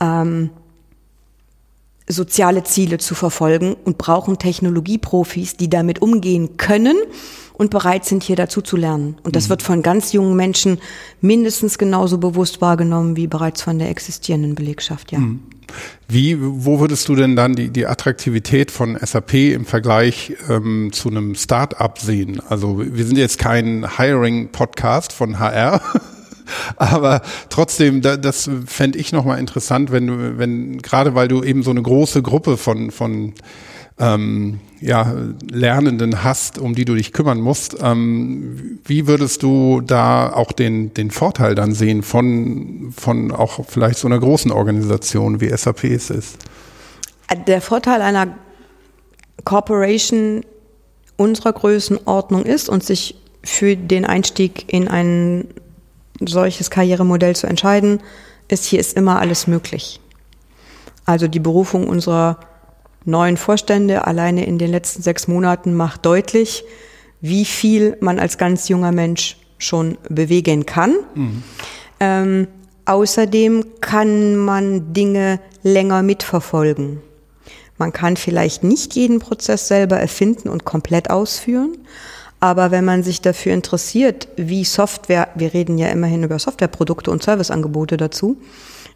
ähm, 0.00 0.50
soziale 2.08 2.64
Ziele 2.64 2.98
zu 2.98 3.14
verfolgen 3.14 3.76
und 3.84 3.96
brauchen 3.96 4.38
Technologieprofis, 4.38 5.56
die 5.56 5.70
damit 5.70 6.02
umgehen 6.02 6.56
können 6.56 6.96
und 7.54 7.70
bereit 7.70 8.04
sind, 8.04 8.22
hier 8.22 8.36
dazu 8.36 8.62
zu 8.62 8.76
lernen. 8.76 9.16
Und 9.22 9.36
das 9.36 9.44
mhm. 9.44 9.50
wird 9.50 9.62
von 9.62 9.82
ganz 9.82 10.12
jungen 10.12 10.34
Menschen 10.34 10.78
mindestens 11.20 11.78
genauso 11.78 12.18
bewusst 12.18 12.60
wahrgenommen 12.60 13.16
wie 13.16 13.26
bereits 13.26 13.62
von 13.62 13.78
der 13.78 13.90
existierenden 13.90 14.54
Belegschaft, 14.54 15.12
ja. 15.12 15.18
Mhm. 15.20 15.42
Wie, 16.08 16.36
wo 16.40 16.80
würdest 16.80 17.08
du 17.08 17.14
denn 17.14 17.36
dann 17.36 17.54
die, 17.54 17.70
die 17.70 17.86
Attraktivität 17.86 18.70
von 18.70 18.98
SAP 19.00 19.34
im 19.34 19.64
Vergleich 19.64 20.34
ähm, 20.48 20.90
zu 20.92 21.08
einem 21.08 21.34
Start-up 21.34 21.98
sehen? 21.98 22.40
Also 22.48 22.82
wir 22.84 23.04
sind 23.04 23.16
jetzt 23.16 23.38
kein 23.38 23.96
Hiring-Podcast 23.96 25.12
von 25.12 25.38
HR. 25.38 25.80
Aber 26.76 27.22
trotzdem, 27.48 28.02
da, 28.02 28.16
das 28.16 28.50
fände 28.66 28.98
ich 28.98 29.12
nochmal 29.12 29.38
interessant, 29.38 29.92
wenn 29.92 30.06
du, 30.06 30.38
wenn, 30.38 30.78
gerade 30.78 31.14
weil 31.14 31.28
du 31.28 31.42
eben 31.42 31.62
so 31.62 31.70
eine 31.70 31.82
große 31.82 32.22
Gruppe 32.22 32.56
von, 32.56 32.90
von 32.90 33.34
ähm, 34.00 34.60
ja, 34.80 35.14
Lernenden 35.50 36.24
hast, 36.24 36.58
um 36.58 36.74
die 36.74 36.86
du 36.86 36.94
dich 36.94 37.12
kümmern 37.12 37.40
musst. 37.40 37.76
Ähm, 37.82 38.80
wie 38.84 39.06
würdest 39.06 39.42
du 39.42 39.82
da 39.82 40.32
auch 40.32 40.52
den, 40.52 40.94
den 40.94 41.10
Vorteil 41.10 41.54
dann 41.54 41.72
sehen 41.72 42.02
von, 42.02 42.92
von 42.96 43.30
auch 43.30 43.64
vielleicht 43.66 43.98
so 43.98 44.08
einer 44.08 44.18
großen 44.18 44.50
Organisation 44.50 45.40
wie 45.40 45.54
SAP 45.54 45.84
es 45.84 46.08
ist? 46.10 46.38
Der 47.46 47.60
Vorteil 47.60 48.00
einer 48.00 48.28
Corporation 49.44 50.44
unserer 51.16 51.52
Größenordnung 51.52 52.44
ist 52.44 52.68
und 52.70 52.82
sich 52.82 53.16
für 53.44 53.76
den 53.76 54.06
Einstieg 54.06 54.72
in 54.72 54.88
ein 54.88 55.46
solches 56.20 56.70
Karrieremodell 56.70 57.36
zu 57.36 57.46
entscheiden, 57.46 58.00
ist, 58.48 58.64
hier 58.64 58.80
ist 58.80 58.96
immer 58.96 59.20
alles 59.20 59.46
möglich. 59.46 60.00
Also 61.04 61.28
die 61.28 61.40
Berufung 61.40 61.86
unserer 61.86 62.38
neuen 63.04 63.36
Vorstände 63.36 64.06
alleine 64.06 64.46
in 64.46 64.58
den 64.58 64.70
letzten 64.70 65.02
sechs 65.02 65.28
Monaten 65.28 65.74
macht 65.74 66.04
deutlich, 66.04 66.64
wie 67.20 67.44
viel 67.44 67.96
man 68.00 68.18
als 68.18 68.38
ganz 68.38 68.68
junger 68.68 68.92
Mensch 68.92 69.36
schon 69.58 69.98
bewegen 70.08 70.66
kann. 70.66 70.96
Mhm. 71.14 71.42
Ähm, 72.00 72.48
außerdem 72.86 73.64
kann 73.80 74.36
man 74.36 74.92
Dinge 74.92 75.40
länger 75.62 76.02
mitverfolgen. 76.02 77.00
Man 77.78 77.92
kann 77.92 78.16
vielleicht 78.16 78.62
nicht 78.64 78.94
jeden 78.94 79.20
Prozess 79.20 79.68
selber 79.68 79.96
erfinden 79.96 80.48
und 80.48 80.64
komplett 80.64 81.10
ausführen, 81.10 81.78
aber 82.38 82.70
wenn 82.70 82.84
man 82.84 83.02
sich 83.02 83.20
dafür 83.20 83.52
interessiert, 83.52 84.28
wie 84.36 84.64
Software, 84.64 85.28
wir 85.34 85.52
reden 85.52 85.76
ja 85.78 85.88
immerhin 85.88 86.22
über 86.22 86.38
Softwareprodukte 86.38 87.10
und 87.10 87.22
Serviceangebote 87.22 87.98
dazu, 87.98 88.38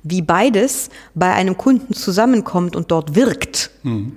wie 0.05 0.23
beides 0.23 0.91
bei 1.15 1.33
einem 1.33 1.57
Kunden 1.57 1.95
zusammenkommt 1.95 2.77
und 2.77 2.91
dort 2.91 3.17
wirkt, 3.17 3.71
mhm. 3.83 4.13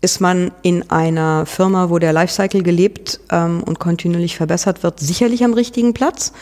ist 0.00 0.20
man 0.20 0.50
in 0.62 0.90
einer 0.90 1.46
Firma, 1.46 1.88
wo 1.88 1.98
der 1.98 2.12
Lifecycle 2.12 2.62
gelebt 2.62 3.20
ähm, 3.30 3.62
und 3.64 3.78
kontinuierlich 3.78 4.36
verbessert 4.36 4.82
wird, 4.82 5.00
sicherlich 5.00 5.44
am 5.44 5.54
richtigen 5.54 5.94
Platz. 5.94 6.32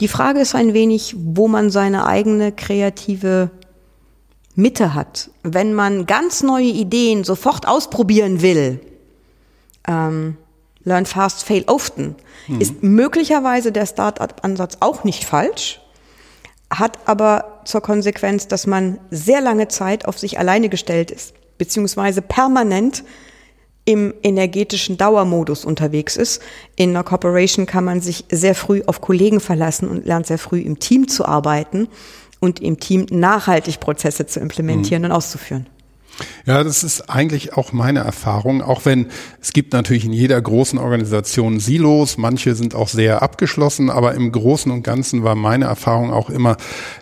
Die 0.00 0.08
Frage 0.08 0.40
ist 0.40 0.54
ein 0.54 0.74
wenig, 0.74 1.14
wo 1.16 1.48
man 1.48 1.70
seine 1.70 2.06
eigene 2.06 2.52
kreative 2.52 3.50
Mitte 4.56 4.92
hat. 4.92 5.30
Wenn 5.44 5.72
man 5.72 6.06
ganz 6.06 6.42
neue 6.42 6.64
Ideen 6.64 7.22
sofort 7.22 7.68
ausprobieren 7.68 8.42
will, 8.42 8.80
ähm, 9.86 10.36
Learn 10.82 11.06
fast, 11.06 11.44
fail 11.44 11.64
often, 11.66 12.16
mhm. 12.48 12.60
ist 12.60 12.82
möglicherweise 12.82 13.70
der 13.70 13.86
Start-up-Ansatz 13.86 14.78
auch 14.80 15.04
nicht 15.04 15.24
falsch, 15.24 15.80
hat 16.70 16.98
aber 17.06 17.62
zur 17.64 17.80
Konsequenz, 17.80 18.46
dass 18.48 18.66
man 18.66 18.98
sehr 19.10 19.40
lange 19.40 19.68
Zeit 19.68 20.06
auf 20.06 20.18
sich 20.18 20.38
alleine 20.38 20.68
gestellt 20.68 21.10
ist, 21.10 21.34
beziehungsweise 21.58 22.22
permanent 22.22 23.04
im 23.84 24.14
energetischen 24.22 24.96
Dauermodus 24.96 25.64
unterwegs 25.64 26.16
ist. 26.16 26.40
In 26.76 26.90
einer 26.90 27.02
Corporation 27.02 27.66
kann 27.66 27.84
man 27.84 28.00
sich 28.00 28.24
sehr 28.30 28.54
früh 28.54 28.82
auf 28.86 29.00
Kollegen 29.00 29.40
verlassen 29.40 29.88
und 29.88 30.06
lernt 30.06 30.26
sehr 30.26 30.38
früh 30.38 30.60
im 30.60 30.78
Team 30.78 31.08
zu 31.08 31.24
arbeiten 31.24 31.88
und 32.40 32.60
im 32.60 32.78
Team 32.78 33.06
nachhaltig 33.10 33.80
Prozesse 33.80 34.26
zu 34.26 34.38
implementieren 34.38 35.02
mhm. 35.02 35.06
und 35.06 35.12
auszuführen. 35.12 35.66
Ja, 36.46 36.64
das 36.64 36.84
ist 36.84 37.10
eigentlich 37.10 37.54
auch 37.54 37.72
meine 37.72 38.00
Erfahrung, 38.00 38.62
auch 38.62 38.84
wenn 38.84 39.06
es 39.40 39.52
gibt 39.52 39.72
natürlich 39.72 40.04
in 40.04 40.12
jeder 40.12 40.40
großen 40.40 40.78
Organisation 40.78 41.60
Silos, 41.60 42.18
manche 42.18 42.54
sind 42.54 42.74
auch 42.74 42.88
sehr 42.88 43.22
abgeschlossen, 43.22 43.90
aber 43.90 44.14
im 44.14 44.32
Großen 44.32 44.70
und 44.70 44.82
Ganzen 44.82 45.22
war 45.22 45.34
meine 45.34 45.66
Erfahrung 45.66 46.12
auch 46.12 46.30
immer, 46.30 46.56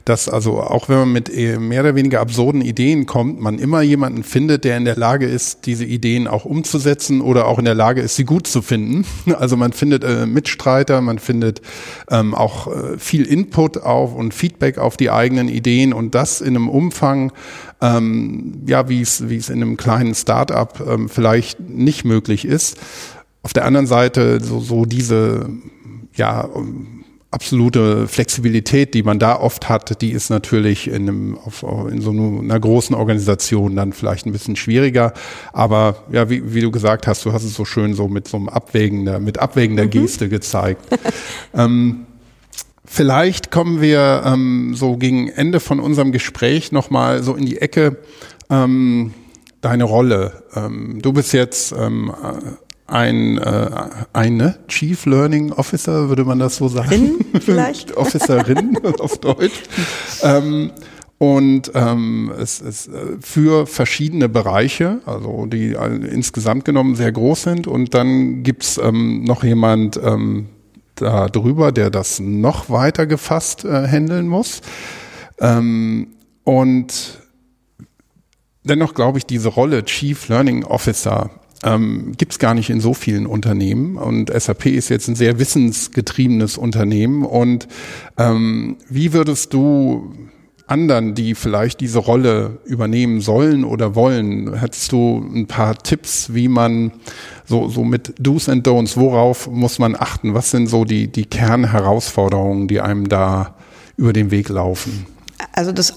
dass 0.05 0.29
also 0.29 0.61
auch 0.61 0.89
wenn 0.89 0.99
man 0.99 1.13
mit 1.13 1.35
äh, 1.35 1.59
mehr 1.59 1.83
oder 1.83 1.95
weniger 1.95 2.21
absurden 2.21 2.61
Ideen 2.61 3.07
kommt, 3.07 3.41
man 3.41 3.59
immer 3.59 3.83
jemanden 3.83 4.25
findet, 4.25 4.65
der 4.65 4.77
in 4.77 4.85
der 4.85 4.97
Lage 4.97 5.27
ist, 5.27 5.67
diese 5.67 5.85
Ideen 5.85 6.27
auch 6.29 6.45
umzusetzen 6.45 7.21
oder 7.21 7.47
auch 7.47 7.59
in 7.59 7.65
der 7.65 7.75
Lage 7.75 8.01
ist, 8.01 8.17
sie 8.17 8.25
gut 8.25 8.47
zu 8.47 8.63
finden. 8.63 9.05
Also 9.39 9.57
man 9.57 9.73
findet 9.73 10.03
äh, 10.03 10.27
Mitstreiter, 10.27 11.01
man 11.01 11.21
findet 11.21 11.63
ähm, 12.11 12.35
auch 12.35 12.67
äh, 12.67 12.99
viel 12.99 13.25
Input 13.25 13.79
auf 13.79 14.15
und 14.15 14.35
Feedback 14.35 14.79
auf 14.79 14.97
die 14.97 15.11
eigenen 15.11 15.49
Ideen 15.49 15.93
und 15.93 16.15
das 16.15 16.41
in 16.41 16.57
einem 16.57 16.69
Umfang, 16.69 17.33
ähm, 17.81 18.63
ja, 18.67 18.89
wie 18.89 19.01
es 19.01 19.29
wie 19.29 19.37
es 19.37 19.49
in 19.49 19.63
einem 19.63 19.77
kleinen 19.77 20.15
Start-up 20.15 20.83
ähm, 20.87 21.09
vielleicht 21.09 21.61
nicht 21.61 22.05
möglich 22.05 22.45
ist. 22.45 22.79
Auf 23.43 23.53
der 23.53 23.65
anderen 23.65 23.87
Seite 23.87 24.41
so, 24.43 24.61
so 24.61 24.85
diese 24.85 25.49
ja 26.15 26.49
absolute 27.31 28.09
Flexibilität, 28.09 28.95
die 28.95 29.03
man 29.03 29.19
da 29.19 29.39
oft 29.39 29.69
hat, 29.69 30.01
die 30.01 30.13
ist 30.13 30.31
natürlich 30.31 30.89
in, 30.89 31.09
einem, 31.09 31.39
auf, 31.39 31.63
in 31.91 32.01
so 32.01 32.11
einer 32.11 32.59
großen 32.59 32.97
Organisation 32.97 33.77
dann 33.77 33.93
vielleicht 33.93 34.27
ein 34.27 34.33
bisschen 34.33 34.57
schwieriger. 34.57 35.13
Aber 35.53 36.05
ja, 36.11 36.31
wie, 36.31 36.55
wie 36.55 36.63
du 36.63 36.71
gesagt 36.71 37.07
hast, 37.07 37.25
du 37.27 37.33
hast 37.33 37.45
es 37.45 37.55
so 37.55 37.67
schön 37.67 37.93
so 37.95 38.09
mit 38.09 38.29
so 38.29 38.39
einem 38.39 38.49
abwägender, 38.49 39.21
mit 39.21 39.39
abwägender 39.39 39.85
mhm. 39.85 39.91
Geste 39.91 40.29
gezeigt. 40.29 40.81
ähm, 41.55 42.07
vielleicht 42.89 43.51
kommen 43.51 43.81
wir 43.81 44.23
ähm, 44.25 44.75
so 44.75 44.97
gegen 44.97 45.29
Ende 45.29 45.61
von 45.61 45.81
unserem 45.81 46.13
Gespräch 46.13 46.73
nochmal 46.73 47.23
so 47.23 47.35
in 47.35 47.47
die 47.47 47.59
Ecke. 47.61 47.99
Ähm, 48.51 49.13
deine 49.61 49.85
Rolle. 49.85 50.45
Ähm, 50.55 51.01
du 51.03 51.13
bist 51.13 51.33
jetzt 51.33 51.73
ähm, 51.73 52.13
ein 52.87 53.39
äh, 53.39 53.71
eine 54.13 54.59
Chief 54.69 55.05
Learning 55.07 55.53
Officer, 55.53 56.09
würde 56.09 56.25
man 56.25 56.39
das 56.39 56.57
so 56.57 56.69
sagen? 56.69 56.89
Rin 56.89 57.19
vielleicht? 57.41 57.97
Officerin 57.97 58.79
auf 58.99 59.19
Deutsch. 59.19 59.63
Ähm, 60.23 60.73
und 61.19 61.73
ähm, 61.75 62.33
es 62.39 62.61
ist 62.61 62.89
äh, 62.89 63.19
für 63.21 63.67
verschiedene 63.67 64.29
Bereiche, 64.29 65.01
also 65.05 65.47
die 65.47 65.73
insgesamt 65.73 66.65
genommen 66.65 66.95
sehr 66.95 67.11
groß 67.11 67.43
sind. 67.43 67.67
Und 67.67 67.93
dann 67.95 68.45
gibt's 68.45 68.79
ähm, 68.83 69.25
noch 69.25 69.43
jemand 69.43 70.01
ähm, 70.03 70.47
da 71.01 71.29
drüber, 71.29 71.73
der 71.73 71.91
das 71.91 72.21
noch 72.21 72.71
weiter 72.71 73.07
gefasst 73.07 73.65
äh, 73.65 73.87
handeln 73.87 74.29
muss. 74.29 74.61
Ähm, 75.41 76.09
und 76.45 77.19
dennoch 78.65 78.95
glaube 78.95 79.19
ich, 79.19 79.27
diese 79.27 79.49
Rolle 79.49 79.85
Chief 79.85 80.29
Learning 80.29 80.65
Officer 80.65 81.31
ähm, 81.65 82.13
gibt 82.17 82.33
es 82.33 82.39
gar 82.39 82.55
nicht 82.55 82.71
in 82.71 82.81
so 82.81 82.95
vielen 82.95 83.27
Unternehmen. 83.27 83.97
Und 83.97 84.31
SAP 84.31 84.67
ist 84.67 84.89
jetzt 84.89 85.09
ein 85.09 85.17
sehr 85.17 85.39
wissensgetriebenes 85.39 86.57
Unternehmen. 86.59 87.25
Und 87.25 87.69
ähm, 88.17 88.77
wie 88.89 89.13
würdest 89.13 89.53
du 89.55 90.15
anderen, 90.69 91.15
die 91.15 91.35
vielleicht 91.35 91.81
diese 91.81 91.99
Rolle 91.99 92.59
übernehmen 92.65 93.21
sollen 93.21 93.65
oder 93.65 93.95
wollen, 93.95 94.55
hättest 94.55 94.93
du 94.93 95.19
ein 95.35 95.47
paar 95.47 95.77
Tipps, 95.79 96.35
wie 96.35 96.49
man 96.49 96.93
so, 97.47 97.69
so 97.69 97.85
mit 97.85 98.15
Do's 98.19 98.49
and 98.49 98.67
Don'ts, 98.67 98.97
worauf 98.97 99.49
muss 99.49 99.79
man 99.79 99.97
achten? 99.97 100.35
Was 100.35 100.51
sind 100.51 100.67
so 100.67 100.85
die, 100.85 101.09
die 101.09 101.25
Kernherausforderungen, 101.25 102.69
die 102.69 102.81
einem 102.81 103.09
da 103.09 103.55
über 103.97 104.13
den 104.13 104.31
Weg 104.31 104.51
laufen? 104.51 105.07
Also 105.53 105.73
das 105.73 105.95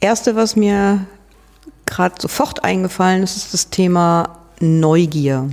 Erste, 0.00 0.34
was 0.34 0.56
mir 0.56 1.06
gerade 1.84 2.14
sofort 2.18 2.64
eingefallen 2.64 3.22
ist, 3.22 3.36
ist 3.36 3.52
das 3.52 3.68
Thema 3.68 4.38
Neugier. 4.60 5.50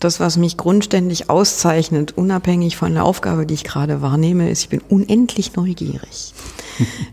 Das, 0.00 0.20
was 0.20 0.36
mich 0.36 0.56
grundständig 0.56 1.28
auszeichnet, 1.28 2.16
unabhängig 2.16 2.76
von 2.76 2.94
der 2.94 3.04
Aufgabe, 3.04 3.46
die 3.46 3.54
ich 3.54 3.64
gerade 3.64 4.00
wahrnehme, 4.00 4.48
ist, 4.48 4.62
ich 4.62 4.68
bin 4.68 4.80
unendlich 4.88 5.56
neugierig. 5.56 6.32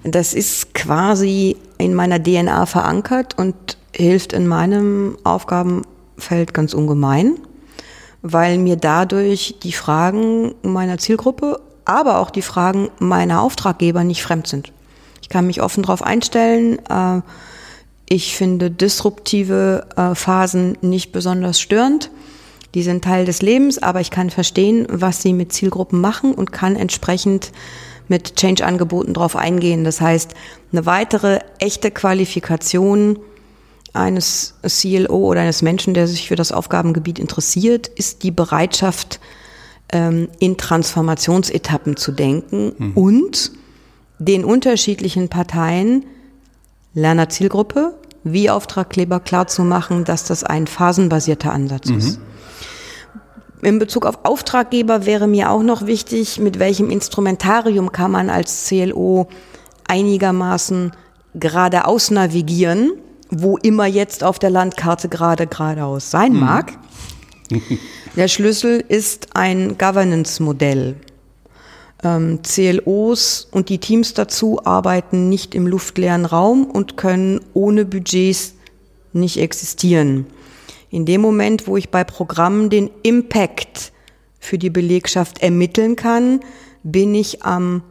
Das 0.03 0.33
ist 0.33 0.73
quasi 0.73 1.57
in 1.77 1.93
meiner 1.93 2.21
DNA 2.21 2.65
verankert 2.65 3.37
und 3.37 3.77
hilft 3.95 4.33
in 4.33 4.47
meinem 4.47 5.17
Aufgabenfeld 5.23 6.53
ganz 6.53 6.73
ungemein, 6.73 7.35
weil 8.21 8.57
mir 8.57 8.75
dadurch 8.75 9.55
die 9.63 9.71
Fragen 9.71 10.53
meiner 10.61 10.97
Zielgruppe, 10.97 11.59
aber 11.85 12.19
auch 12.19 12.29
die 12.29 12.41
Fragen 12.41 12.89
meiner 12.99 13.41
Auftraggeber 13.41 14.03
nicht 14.03 14.23
fremd 14.23 14.47
sind. 14.47 14.71
Ich 15.21 15.29
kann 15.29 15.47
mich 15.47 15.61
offen 15.61 15.83
darauf 15.83 16.03
einstellen. 16.03 16.79
Äh, 16.87 17.21
ich 18.07 18.35
finde 18.35 18.69
disruptive 18.69 19.87
äh, 19.95 20.13
Phasen 20.13 20.77
nicht 20.81 21.11
besonders 21.11 21.59
störend. 21.59 22.11
Die 22.75 22.83
sind 22.83 23.03
Teil 23.03 23.25
des 23.25 23.41
Lebens, 23.41 23.81
aber 23.81 24.01
ich 24.01 24.11
kann 24.11 24.29
verstehen, 24.29 24.85
was 24.89 25.21
sie 25.21 25.33
mit 25.33 25.53
Zielgruppen 25.53 26.01
machen 26.01 26.33
und 26.33 26.51
kann 26.51 26.75
entsprechend 26.75 27.51
mit 28.07 28.35
Change-Angeboten 28.35 29.13
darauf 29.13 29.35
eingehen. 29.35 29.83
Das 29.83 30.01
heißt, 30.01 30.33
eine 30.71 30.85
weitere 30.85 31.39
echte 31.59 31.91
Qualifikation 31.91 33.19
eines 33.93 34.55
CLO 34.67 35.15
oder 35.15 35.41
eines 35.41 35.61
Menschen, 35.61 35.93
der 35.93 36.07
sich 36.07 36.27
für 36.27 36.35
das 36.35 36.51
Aufgabengebiet 36.51 37.17
interessiert, 37.19 37.87
ist 37.87 38.23
die 38.23 38.31
Bereitschaft, 38.31 39.19
ähm, 39.91 40.29
in 40.39 40.57
Transformationsetappen 40.57 41.95
zu 41.95 42.11
denken 42.11 42.73
mhm. 42.77 42.91
und 42.93 43.51
den 44.19 44.43
unterschiedlichen 44.43 45.29
Parteien 45.29 46.05
Lernerzielgruppe 46.93 47.95
wie 48.23 48.49
Auftragkleber 48.49 49.19
klar 49.19 49.47
zu 49.47 49.63
machen, 49.63 50.03
dass 50.03 50.23
das 50.23 50.43
ein 50.43 50.65
phasenbasierter 50.65 51.53
Ansatz 51.53 51.89
mhm. 51.89 51.97
ist. 51.97 52.19
In 53.65 53.79
Bezug 53.79 54.05
auf 54.05 54.19
Auftraggeber 54.25 55.07
wäre 55.07 55.25
mir 55.27 55.49
auch 55.49 55.63
noch 55.63 55.87
wichtig, 55.87 56.39
mit 56.39 56.59
welchem 56.59 56.91
Instrumentarium 56.91 57.91
kann 57.91 58.11
man 58.11 58.29
als 58.29 58.67
CLO 58.67 59.27
einigermaßen 59.87 60.91
geradeaus 61.33 62.11
navigieren, 62.11 62.91
wo 63.31 63.57
immer 63.57 63.87
jetzt 63.87 64.23
auf 64.23 64.37
der 64.37 64.51
Landkarte 64.51 65.09
gerade 65.09 65.47
geradeaus 65.47 66.11
sein 66.11 66.33
mhm. 66.33 66.39
mag. 66.41 66.77
Der 68.15 68.27
Schlüssel 68.27 68.83
ist 68.87 69.35
ein 69.35 69.79
Governance-Modell. 69.79 70.97
Ähm, 72.03 72.41
CLOs 72.43 73.47
und 73.49 73.69
die 73.69 73.79
Teams 73.79 74.13
dazu 74.13 74.63
arbeiten 74.63 75.27
nicht 75.27 75.55
im 75.55 75.65
luftleeren 75.65 76.25
Raum 76.25 76.65
und 76.65 76.97
können 76.97 77.41
ohne 77.55 77.83
Budgets 77.85 78.53
nicht 79.11 79.39
existieren. 79.39 80.27
In 80.95 81.05
dem 81.05 81.19
Moment, 81.19 81.67
wo 81.67 81.75
ich 81.75 81.89
bei 81.89 82.05
Programmen 82.05 82.69
den 82.69 82.89
Impact 83.03 83.91
für 84.39 84.57
die 84.57 84.69
Belegschaft 84.69 85.39
ermitteln 85.39 85.97
kann, 85.97 86.39
bin 86.83 87.13
ich 87.13 87.43
am 87.43 87.83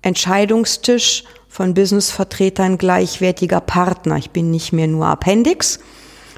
Entscheidungstisch 0.00 1.24
von 1.50 1.74
Businessvertretern 1.74 2.78
gleichwertiger 2.78 3.60
Partner. 3.60 4.16
Ich 4.16 4.30
bin 4.30 4.50
nicht 4.50 4.72
mehr 4.72 4.86
nur 4.86 5.04
Appendix, 5.04 5.80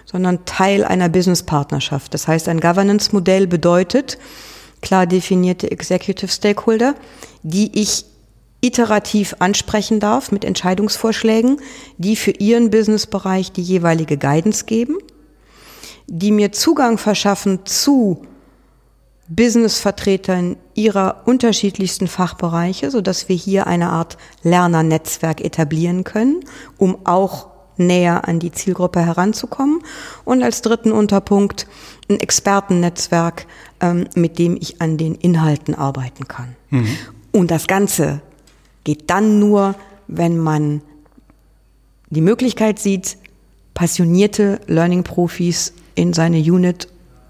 sondern 0.06 0.44
Teil 0.44 0.82
einer 0.82 1.08
Businesspartnerschaft. 1.08 2.12
Das 2.12 2.26
heißt, 2.26 2.48
ein 2.48 2.58
Governance-Modell 2.58 3.46
bedeutet, 3.46 4.18
klar 4.82 5.06
definierte 5.06 5.70
Executive 5.70 6.32
Stakeholder, 6.32 6.96
die 7.44 7.80
ich 7.80 8.06
iterativ 8.60 9.36
ansprechen 9.38 10.00
darf 10.00 10.32
mit 10.32 10.44
Entscheidungsvorschlägen, 10.44 11.60
die 11.96 12.16
für 12.16 12.32
ihren 12.32 12.70
Businessbereich 12.70 13.52
die 13.52 13.62
jeweilige 13.62 14.18
Guidance 14.18 14.64
geben, 14.64 14.96
die 16.08 16.32
mir 16.32 16.52
Zugang 16.52 16.98
verschaffen 16.98 17.60
zu 17.64 18.22
Businessvertretern 19.28 20.56
ihrer 20.74 21.22
unterschiedlichsten 21.26 22.08
Fachbereiche, 22.08 22.90
so 22.90 23.02
dass 23.02 23.28
wir 23.28 23.36
hier 23.36 23.66
eine 23.66 23.90
Art 23.90 24.16
Lernernetzwerk 24.42 25.42
etablieren 25.42 26.02
können, 26.02 26.40
um 26.78 27.06
auch 27.06 27.48
näher 27.76 28.26
an 28.26 28.40
die 28.40 28.50
Zielgruppe 28.50 29.04
heranzukommen. 29.04 29.82
Und 30.24 30.42
als 30.42 30.62
dritten 30.62 30.92
Unterpunkt 30.92 31.66
ein 32.08 32.18
Expertennetzwerk, 32.18 33.46
ähm, 33.80 34.08
mit 34.14 34.38
dem 34.38 34.56
ich 34.56 34.80
an 34.80 34.96
den 34.96 35.14
Inhalten 35.14 35.74
arbeiten 35.74 36.26
kann. 36.26 36.56
Mhm. 36.70 36.88
Und 37.32 37.50
das 37.50 37.66
Ganze 37.66 38.22
geht 38.84 39.10
dann 39.10 39.38
nur, 39.38 39.74
wenn 40.06 40.38
man 40.38 40.80
die 42.08 42.22
Möglichkeit 42.22 42.78
sieht, 42.78 43.18
passionierte 43.74 44.60
Learning-Profis 44.66 45.74
in 45.98 46.12
seine 46.12 46.38
Unit 46.38 46.88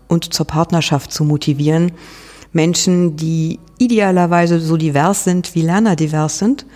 und 0.09 0.33
zur 0.33 0.47
Partnerschaft 0.47 1.13
zu 1.13 1.25
motivieren. 1.25 1.93
Menschen, 2.53 3.17
die 3.17 3.59
idealerweise 3.79 4.61
so 4.61 4.77
divers 4.77 5.25
sind, 5.25 5.55
wie 5.55 5.63
Lerner 5.63 5.97
divers 5.97 6.39
sind, 6.39 6.67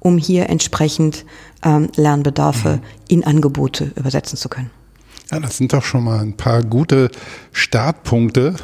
um 0.00 0.18
hier 0.18 0.48
entsprechend 0.48 1.24
ähm, 1.62 1.88
Lernbedarfe 1.94 2.76
mhm. 2.76 2.82
in 3.08 3.24
Angebote 3.24 3.92
übersetzen 3.96 4.36
zu 4.38 4.48
können. 4.48 4.70
Ja, 5.30 5.40
das 5.40 5.56
sind 5.56 5.72
doch 5.72 5.82
schon 5.82 6.04
mal 6.04 6.20
ein 6.20 6.36
paar 6.36 6.62
gute 6.62 7.10
Startpunkte, 7.52 8.54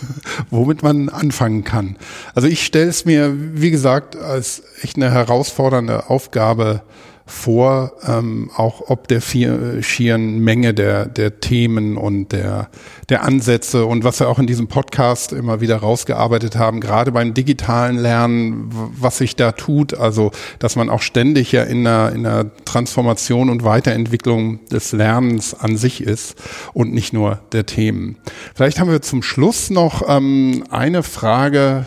womit 0.50 0.82
man 0.82 1.08
anfangen 1.08 1.64
kann. 1.64 1.96
Also 2.34 2.48
ich 2.48 2.64
stelle 2.64 2.88
es 2.88 3.04
mir, 3.04 3.34
wie 3.34 3.70
gesagt, 3.70 4.16
als 4.16 4.62
echt 4.82 4.96
eine 4.96 5.10
herausfordernde 5.10 6.10
Aufgabe 6.10 6.82
vor, 7.28 7.92
ähm, 8.06 8.50
auch 8.56 8.88
ob 8.88 9.06
der 9.06 9.20
vier, 9.20 9.82
schieren 9.82 10.38
Menge 10.40 10.72
der, 10.72 11.06
der 11.06 11.40
Themen 11.40 11.96
und 11.96 12.32
der, 12.32 12.70
der 13.10 13.22
Ansätze 13.22 13.84
und 13.84 14.02
was 14.02 14.18
wir 14.18 14.28
auch 14.28 14.38
in 14.38 14.46
diesem 14.46 14.66
Podcast 14.66 15.32
immer 15.32 15.60
wieder 15.60 15.76
rausgearbeitet 15.76 16.56
haben, 16.56 16.80
gerade 16.80 17.12
beim 17.12 17.34
digitalen 17.34 17.98
Lernen, 17.98 18.70
was 18.70 19.18
sich 19.18 19.36
da 19.36 19.52
tut, 19.52 19.92
also 19.94 20.30
dass 20.58 20.74
man 20.74 20.88
auch 20.88 21.02
ständig 21.02 21.52
ja 21.52 21.64
in 21.64 21.86
einer, 21.86 22.12
in 22.12 22.26
einer 22.26 22.50
Transformation 22.64 23.50
und 23.50 23.62
Weiterentwicklung 23.62 24.66
des 24.68 24.92
Lernens 24.92 25.54
an 25.54 25.76
sich 25.76 26.02
ist 26.02 26.36
und 26.72 26.94
nicht 26.94 27.12
nur 27.12 27.40
der 27.52 27.66
Themen. 27.66 28.16
Vielleicht 28.54 28.80
haben 28.80 28.90
wir 28.90 29.02
zum 29.02 29.22
Schluss 29.22 29.68
noch 29.68 30.02
ähm, 30.08 30.64
eine 30.70 31.02
Frage, 31.02 31.84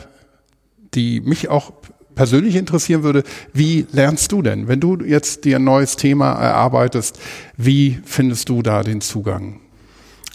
die 0.94 1.22
mich 1.22 1.50
auch 1.50 1.81
persönlich 2.15 2.56
interessieren 2.56 3.04
würde, 3.04 3.24
wie 3.54 3.86
lernst 3.91 4.32
du 4.32 4.41
denn? 4.41 4.67
Wenn 4.67 4.80
du 4.80 4.97
jetzt 5.04 5.45
dir 5.45 5.58
ein 5.58 5.63
neues 5.63 5.95
Thema 5.95 6.34
erarbeitest, 6.34 7.19
wie 7.58 8.00
findest 8.06 8.50
du 8.50 8.62
da 8.62 8.84
den 8.84 9.02
Zugang? 9.02 9.60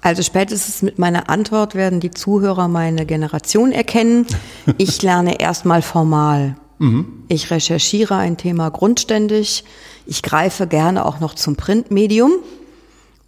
Also 0.03 0.23
spätestens 0.23 0.83
mit 0.83 0.99
meiner 0.99 1.29
Antwort 1.29 1.75
werden 1.75 2.01
die 2.01 2.13
Zuhörer 2.13 2.69
meine 2.69 3.07
Generation 3.07 3.73
erkennen. 3.73 4.27
Ich 4.79 5.03
lerne 5.03 5.41
erstmal 5.41 5.83
formal. 5.83 6.57
Mhm. 6.79 7.25
Ich 7.29 7.51
recherchiere 7.51 8.17
ein 8.17 8.37
Thema 8.37 8.71
grundständig. 8.71 9.65
Ich 10.07 10.23
greife 10.23 10.67
gerne 10.67 11.05
auch 11.05 11.21
noch 11.21 11.35
zum 11.35 11.57
Printmedium, 11.57 12.33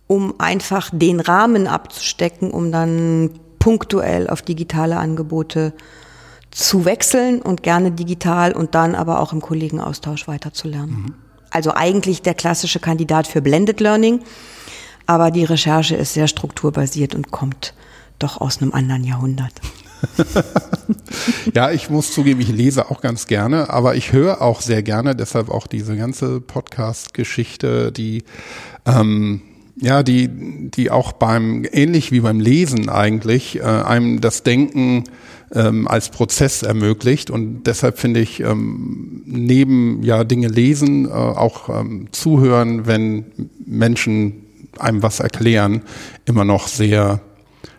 um 0.07 0.35
einfach 0.39 0.91
den 0.93 1.21
Rahmen 1.21 1.67
abzustecken, 1.67 2.51
um 2.51 2.71
dann 2.71 3.31
punktuell 3.59 4.29
auf 4.29 4.43
digitale 4.43 4.99
Angebote 4.99 5.73
zu 6.51 6.85
wechseln 6.85 7.41
und 7.43 7.63
gerne 7.63 7.93
digital 7.93 8.53
und 8.53 8.75
dann 8.75 8.95
aber 8.95 9.21
auch 9.21 9.33
im 9.33 9.41
Kollegenaustausch 9.41 10.29
weiterzulernen. 10.29 10.91
Mhm. 10.91 11.15
Also 11.51 11.73
eigentlich 11.75 12.23
der 12.23 12.35
klassische 12.35 12.81
Kandidat 12.81 13.27
für 13.27 13.41
Blended 13.41 13.81
Learning, 13.81 14.21
aber 15.07 15.31
die 15.31 15.45
Recherche 15.45 15.97
ist 15.97 16.15
sehr 16.15 16.29
strukturbasiert 16.29 17.15
und 17.15 17.31
kommt 17.31 17.75
doch 18.19 18.41
aus 18.41 18.61
einem 18.61 18.73
anderen 18.73 19.05
Jahrhundert. 19.05 19.53
ja, 21.55 21.71
ich 21.71 21.91
muss 21.91 22.13
zugeben, 22.13 22.41
ich 22.41 22.51
lese 22.51 22.91
auch 22.91 23.01
ganz 23.01 23.27
gerne, 23.27 23.71
aber 23.71 23.97
ich 23.97 24.13
höre 24.13 24.43
auch 24.43 24.61
sehr 24.61 24.83
gerne, 24.83 25.17
deshalb 25.17 25.51
auch 25.51 25.67
diese 25.67 25.97
ganze 25.97 26.41
Podcast-Geschichte, 26.41 27.91
die 27.91 28.25
ähm, 28.87 29.43
ja, 29.81 30.03
die, 30.03 30.29
die 30.71 30.91
auch 30.91 31.13
beim, 31.13 31.65
ähnlich 31.71 32.11
wie 32.11 32.21
beim 32.21 32.41
Lesen 32.41 32.89
eigentlich, 32.89 33.61
äh, 33.61 33.63
einem 33.63 34.21
das 34.21 34.43
Denken 34.43 35.05
ähm, 35.55 35.89
als 35.89 36.11
Prozess 36.11 36.63
ermöglicht. 36.63 37.31
Und 37.31 37.65
deshalb 37.65 37.99
finde 37.99 38.21
ich, 38.21 38.41
ähm, 38.41 39.23
neben 39.27 40.03
ja 40.03 40.25
Dinge 40.25 40.49
lesen, 40.49 41.07
äh, 41.07 41.11
auch 41.11 41.69
ähm, 41.69 42.09
zuhören, 42.13 42.87
wenn 42.87 43.27
Menschen 43.65 44.45
einem 44.79 45.03
was 45.03 45.21
erklären, 45.21 45.83
immer 46.25 46.45
noch 46.45 46.69
sehr, 46.69 47.21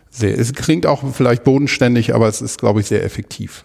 sehr, 0.10 0.38
es 0.38 0.54
klingt 0.54 0.86
auch 0.86 1.04
vielleicht 1.14 1.44
bodenständig, 1.44 2.14
aber 2.14 2.28
es 2.28 2.42
ist, 2.42 2.60
glaube 2.60 2.82
ich, 2.82 2.88
sehr 2.88 3.04
effektiv. 3.04 3.64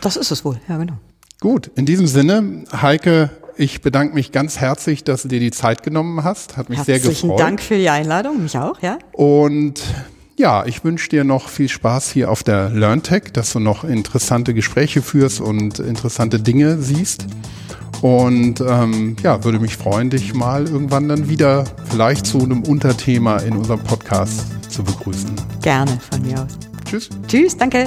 Das 0.00 0.16
ist 0.16 0.30
es 0.30 0.44
wohl, 0.44 0.58
ja, 0.68 0.76
genau. 0.78 0.98
Gut, 1.40 1.70
in 1.74 1.86
diesem 1.86 2.06
Sinne, 2.06 2.64
Heike, 2.72 3.30
ich 3.56 3.82
bedanke 3.82 4.14
mich 4.14 4.32
ganz 4.32 4.58
herzlich, 4.58 5.04
dass 5.04 5.22
du 5.22 5.28
dir 5.28 5.40
die 5.40 5.50
Zeit 5.50 5.82
genommen 5.82 6.24
hast. 6.24 6.56
Hat 6.56 6.68
mich 6.70 6.78
Herzlichen 6.78 7.00
sehr 7.02 7.10
gefreut. 7.10 7.30
Herzlichen 7.30 7.36
Dank 7.36 7.60
für 7.60 7.76
die 7.76 7.88
Einladung, 7.88 8.42
mich 8.42 8.56
auch, 8.56 8.80
ja. 8.80 8.98
Und 9.12 9.82
ja, 10.42 10.66
ich 10.66 10.82
wünsche 10.82 11.08
dir 11.08 11.22
noch 11.22 11.48
viel 11.48 11.68
Spaß 11.68 12.10
hier 12.10 12.28
auf 12.28 12.42
der 12.42 12.68
LearnTech, 12.68 13.32
dass 13.32 13.52
du 13.52 13.60
noch 13.60 13.84
interessante 13.84 14.54
Gespräche 14.54 15.00
führst 15.00 15.40
und 15.40 15.78
interessante 15.78 16.40
Dinge 16.40 16.78
siehst. 16.78 17.26
Und 18.00 18.60
ähm, 18.60 19.14
ja, 19.22 19.44
würde 19.44 19.60
mich 19.60 19.76
freuen, 19.76 20.10
dich 20.10 20.34
mal 20.34 20.66
irgendwann 20.66 21.08
dann 21.08 21.28
wieder 21.28 21.64
vielleicht 21.88 22.26
zu 22.26 22.42
einem 22.42 22.64
Unterthema 22.64 23.36
in 23.36 23.56
unserem 23.56 23.84
Podcast 23.84 24.46
zu 24.68 24.82
begrüßen. 24.82 25.30
Gerne 25.62 25.96
von 26.10 26.22
mir 26.22 26.42
aus. 26.42 26.58
Tschüss. 26.84 27.08
Tschüss, 27.28 27.56
danke. 27.56 27.86